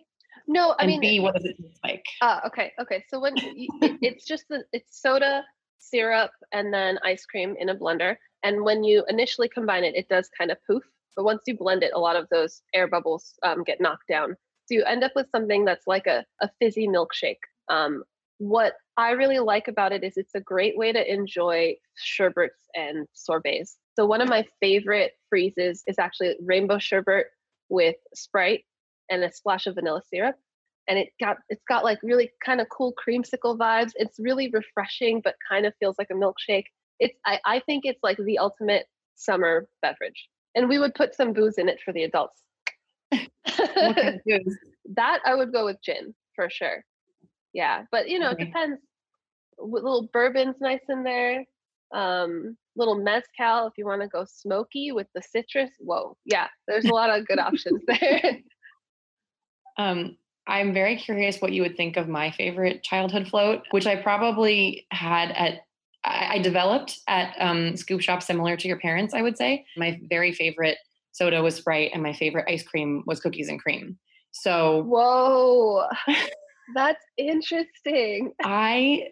no 0.51 0.75
i 0.77 0.83
and 0.83 0.87
mean 0.87 1.01
b 1.01 1.19
what 1.19 1.33
does 1.35 1.45
it 1.45 1.55
taste 1.61 1.79
like? 1.83 2.05
Uh, 2.21 2.39
okay 2.45 2.71
okay. 2.79 3.03
So 3.09 3.19
when 3.19 3.33
it, 3.37 3.97
it's 4.01 4.25
just 4.25 4.45
the 4.49 4.63
it's 4.71 5.01
soda 5.01 5.43
syrup 5.79 6.31
and 6.51 6.73
then 6.73 6.99
ice 7.03 7.25
cream 7.25 7.55
in 7.59 7.69
a 7.69 7.75
blender. 7.75 8.15
And 8.43 8.63
when 8.63 8.83
you 8.83 9.03
initially 9.07 9.49
combine 9.49 9.83
it 9.83 9.95
it 9.95 10.07
does 10.07 10.29
kind 10.37 10.51
of 10.51 10.57
poof. 10.67 10.83
But 11.15 11.25
once 11.25 11.41
you 11.47 11.57
blend 11.57 11.83
it 11.83 11.91
a 11.93 11.99
lot 11.99 12.15
of 12.15 12.27
those 12.29 12.61
air 12.73 12.87
bubbles 12.87 13.33
um, 13.43 13.63
get 13.63 13.81
knocked 13.81 14.07
down. 14.07 14.35
So 14.65 14.75
you 14.75 14.83
end 14.83 15.03
up 15.03 15.11
with 15.15 15.27
something 15.31 15.65
that's 15.65 15.87
like 15.87 16.07
a, 16.07 16.25
a 16.41 16.49
fizzy 16.59 16.87
milkshake. 16.87 17.43
Um, 17.67 18.03
what 18.37 18.73
I 18.97 19.11
really 19.11 19.39
like 19.39 19.67
about 19.67 19.91
it 19.91 20.03
is 20.03 20.17
it's 20.17 20.35
a 20.35 20.39
great 20.39 20.77
way 20.77 20.91
to 20.91 21.13
enjoy 21.13 21.75
sherbets 21.95 22.61
and 22.75 23.07
sorbets. 23.13 23.77
So 23.95 24.05
one 24.05 24.21
of 24.21 24.29
my 24.29 24.45
favorite 24.61 25.13
freezes 25.29 25.83
is 25.87 25.99
actually 25.99 26.35
rainbow 26.41 26.79
sherbet 26.79 27.27
with 27.69 27.95
Sprite 28.13 28.63
and 29.11 29.23
a 29.23 29.31
splash 29.31 29.67
of 29.67 29.75
vanilla 29.75 30.01
syrup. 30.11 30.35
And 30.87 30.97
it 30.97 31.09
got 31.19 31.37
it's 31.49 31.63
got 31.69 31.83
like 31.83 31.99
really 32.01 32.31
kind 32.43 32.59
of 32.59 32.67
cool 32.69 32.93
creamsicle 32.95 33.57
vibes. 33.57 33.91
It's 33.95 34.17
really 34.19 34.49
refreshing, 34.49 35.21
but 35.23 35.35
kind 35.47 35.67
of 35.67 35.73
feels 35.79 35.95
like 35.99 36.09
a 36.09 36.15
milkshake. 36.15 36.65
It's 36.99 37.15
I, 37.25 37.39
I 37.45 37.59
think 37.59 37.85
it's 37.85 38.01
like 38.01 38.17
the 38.17 38.39
ultimate 38.39 38.87
summer 39.15 39.67
beverage. 39.81 40.27
And 40.55 40.67
we 40.67 40.79
would 40.79 40.95
put 40.95 41.15
some 41.15 41.33
booze 41.33 41.57
in 41.57 41.69
it 41.69 41.79
for 41.85 41.93
the 41.93 42.03
adults. 42.03 42.41
that 44.95 45.19
I 45.25 45.35
would 45.35 45.53
go 45.53 45.65
with 45.65 45.77
gin 45.83 46.15
for 46.35 46.49
sure. 46.49 46.83
Yeah, 47.53 47.83
but 47.91 48.09
you 48.09 48.19
know, 48.19 48.31
okay. 48.31 48.43
it 48.43 48.45
depends. 48.47 48.79
little 49.57 50.09
bourbon's 50.11 50.55
nice 50.59 50.81
in 50.89 51.03
there. 51.03 51.45
Um, 51.93 52.57
little 52.75 52.95
mezcal 52.95 53.67
if 53.67 53.73
you 53.77 53.85
want 53.85 54.01
to 54.01 54.07
go 54.07 54.25
smoky 54.25 54.91
with 54.91 55.07
the 55.13 55.21
citrus. 55.21 55.71
Whoa, 55.79 56.15
yeah, 56.25 56.47
there's 56.67 56.85
a 56.85 56.93
lot 56.93 57.09
of 57.09 57.27
good 57.27 57.39
options 57.39 57.81
there. 57.87 58.39
Um, 59.81 60.17
I'm 60.47 60.73
very 60.73 60.97
curious 60.97 61.39
what 61.39 61.53
you 61.53 61.61
would 61.61 61.77
think 61.77 61.97
of 61.97 62.07
my 62.07 62.31
favorite 62.31 62.83
childhood 62.83 63.27
float, 63.27 63.63
which 63.71 63.85
I 63.85 63.95
probably 63.95 64.85
had 64.91 65.31
at 65.31 65.61
I, 66.03 66.39
developed 66.39 66.99
at 67.07 67.35
um, 67.39 67.77
scoop 67.77 68.01
shop 68.01 68.23
similar 68.23 68.57
to 68.57 68.67
your 68.67 68.79
parents. 68.79 69.13
I 69.13 69.21
would 69.21 69.37
say 69.37 69.65
my 69.77 69.99
very 70.09 70.33
favorite 70.33 70.77
soda 71.11 71.43
was 71.43 71.55
Sprite, 71.55 71.91
and 71.93 72.01
my 72.01 72.13
favorite 72.13 72.45
ice 72.49 72.63
cream 72.63 73.03
was 73.05 73.19
cookies 73.19 73.49
and 73.49 73.61
cream. 73.61 73.97
So 74.31 74.83
whoa. 74.83 75.85
That's 76.75 77.03
interesting. 77.17 78.33
I 78.43 79.09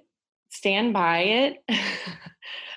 stand 0.49 0.93
by 0.93 1.19
it. 1.19 1.57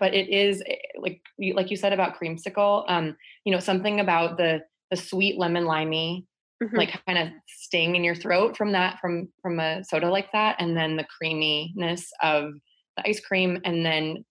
but 0.00 0.14
it 0.14 0.28
is 0.28 0.62
eh, 0.66 0.76
like 0.98 1.22
like 1.54 1.70
you 1.70 1.76
said 1.76 1.94
about 1.94 2.18
creamsicle, 2.20 2.84
um, 2.88 3.16
you 3.44 3.52
know, 3.52 3.60
something 3.60 3.98
about 3.98 4.36
the 4.36 4.62
the 4.90 4.96
sweet 4.96 5.38
lemon 5.38 5.64
limey 5.64 6.26
mm-hmm. 6.62 6.76
like 6.76 7.00
kind 7.06 7.18
of 7.18 7.28
sting 7.46 7.96
in 7.96 8.04
your 8.04 8.14
throat 8.14 8.56
from 8.56 8.72
that 8.72 8.98
from 9.00 9.28
from 9.40 9.60
a 9.60 9.82
soda 9.84 10.08
like 10.08 10.30
that 10.32 10.56
and 10.58 10.76
then 10.76 10.96
the 10.96 11.06
creaminess 11.18 12.10
of 12.22 12.52
the 12.96 13.08
ice 13.08 13.20
cream 13.20 13.58
and 13.64 13.84
then 13.84 14.24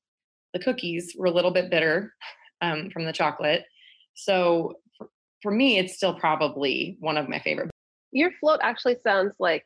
the 0.54 0.60
cookies 0.60 1.16
were 1.18 1.28
a 1.28 1.32
little 1.32 1.52
bit 1.52 1.72
bitter 1.72 2.14
um, 2.62 2.90
from 2.92 3.06
the 3.06 3.14
chocolate. 3.14 3.64
So 4.14 4.74
for, 4.98 5.08
for 5.42 5.52
me 5.52 5.80
it's 5.80 5.96
still 5.96 6.14
probably 6.14 6.98
one 7.00 7.18
of 7.18 7.30
my 7.30 7.40
favorite 7.40 7.72
your 8.12 8.32
float 8.40 8.60
actually 8.62 8.98
sounds 9.04 9.34
like 9.40 9.64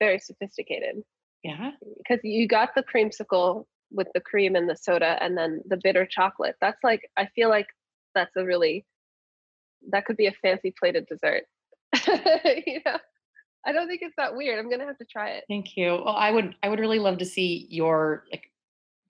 very 0.00 0.18
sophisticated. 0.18 1.02
Yeah. 1.42 1.72
Because 1.98 2.20
you 2.24 2.46
got 2.46 2.70
the 2.74 2.82
creamsicle 2.84 3.64
with 3.90 4.08
the 4.14 4.20
cream 4.20 4.56
and 4.56 4.68
the 4.68 4.76
soda 4.76 5.18
and 5.20 5.36
then 5.36 5.62
the 5.68 5.78
bitter 5.82 6.06
chocolate. 6.06 6.56
That's 6.60 6.82
like 6.82 7.02
i 7.16 7.26
feel 7.34 7.48
like 7.48 7.66
that's 8.14 8.34
a 8.36 8.44
really 8.44 8.84
that 9.90 10.06
could 10.06 10.16
be 10.16 10.26
a 10.26 10.32
fancy 10.42 10.72
plated 10.78 11.06
dessert 11.06 11.42
you 12.66 12.80
know? 12.84 12.98
I 13.66 13.72
don't 13.72 13.88
think 13.88 14.02
it's 14.02 14.14
that 14.16 14.36
weird 14.36 14.58
i'm 14.58 14.70
gonna 14.70 14.86
have 14.86 14.98
to 14.98 15.04
try 15.04 15.30
it. 15.30 15.44
Thank 15.48 15.76
you. 15.76 16.02
Well 16.04 16.16
i 16.16 16.30
would 16.30 16.54
i 16.62 16.68
would 16.68 16.80
really 16.80 16.98
love 16.98 17.18
to 17.18 17.24
see 17.24 17.66
your 17.70 18.24
like 18.30 18.50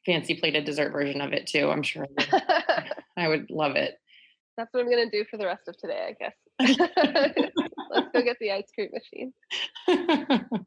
fancy 0.07 0.35
plated 0.35 0.65
dessert 0.65 0.93
version 0.93 1.21
of 1.21 1.33
it 1.33 1.47
too 1.47 1.71
i'm 1.71 1.83
sure. 1.83 2.07
I 3.17 3.29
would 3.29 3.51
love 3.51 3.77
it. 3.77 3.95
That's 4.57 4.73
what 4.73 4.81
i'm 4.81 4.91
gonna 4.91 5.11
do 5.11 5.25
for 5.31 5.37
the 5.37 5.47
rest 5.47 5.69
of 5.69 5.77
today 5.79 6.09
i 6.09 6.13
guess. 6.13 6.35
Let's 7.91 8.09
go 8.13 8.23
get 8.23 8.37
the 8.41 8.53
ice 8.53 8.71
cream 8.75 8.91
machine. 8.93 10.65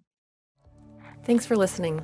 Thanks 1.23 1.45
for 1.45 1.55
listening. 1.55 2.01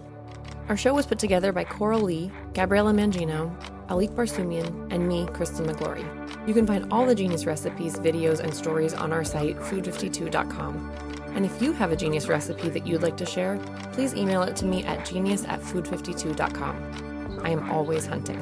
Our 0.69 0.77
show 0.77 0.93
was 0.93 1.05
put 1.05 1.19
together 1.19 1.51
by 1.51 1.65
Coral 1.65 2.01
Lee, 2.01 2.31
Gabriella 2.53 2.93
Mangino, 2.93 3.53
Alik 3.93 4.15
Barsumian, 4.15 4.91
and 4.91 5.07
me, 5.07 5.27
Kristen 5.33 5.67
Miglore. 5.67 6.03
You 6.47 6.53
can 6.53 6.65
find 6.65 6.91
all 6.91 7.05
the 7.05 7.13
Genius 7.13 7.45
recipes, 7.45 7.95
videos, 7.97 8.39
and 8.39 8.53
stories 8.53 8.93
on 8.93 9.13
our 9.13 9.23
site, 9.23 9.55
food52.com. 9.57 11.13
And 11.35 11.45
if 11.45 11.61
you 11.61 11.73
have 11.73 11.91
a 11.91 11.95
genius 11.95 12.27
recipe 12.27 12.69
that 12.69 12.87
you'd 12.87 13.03
like 13.03 13.17
to 13.17 13.25
share, 13.25 13.59
please 13.91 14.15
email 14.15 14.43
it 14.43 14.55
to 14.57 14.65
me 14.65 14.83
at 14.83 15.05
genius 15.05 15.45
at 15.45 15.61
food52.com. 15.61 17.41
I 17.43 17.49
am 17.49 17.69
always 17.71 18.05
hunting. 18.05 18.39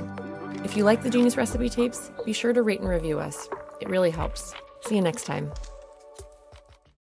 If 0.63 0.77
you 0.77 0.83
like 0.83 1.01
the 1.01 1.09
Genius 1.09 1.37
recipe 1.37 1.69
tapes, 1.69 2.11
be 2.25 2.33
sure 2.33 2.53
to 2.53 2.61
rate 2.61 2.79
and 2.81 2.89
review 2.89 3.19
us. 3.19 3.49
It 3.79 3.89
really 3.89 4.11
helps. 4.11 4.53
See 4.81 4.95
you 4.95 5.01
next 5.01 5.25
time. 5.25 5.51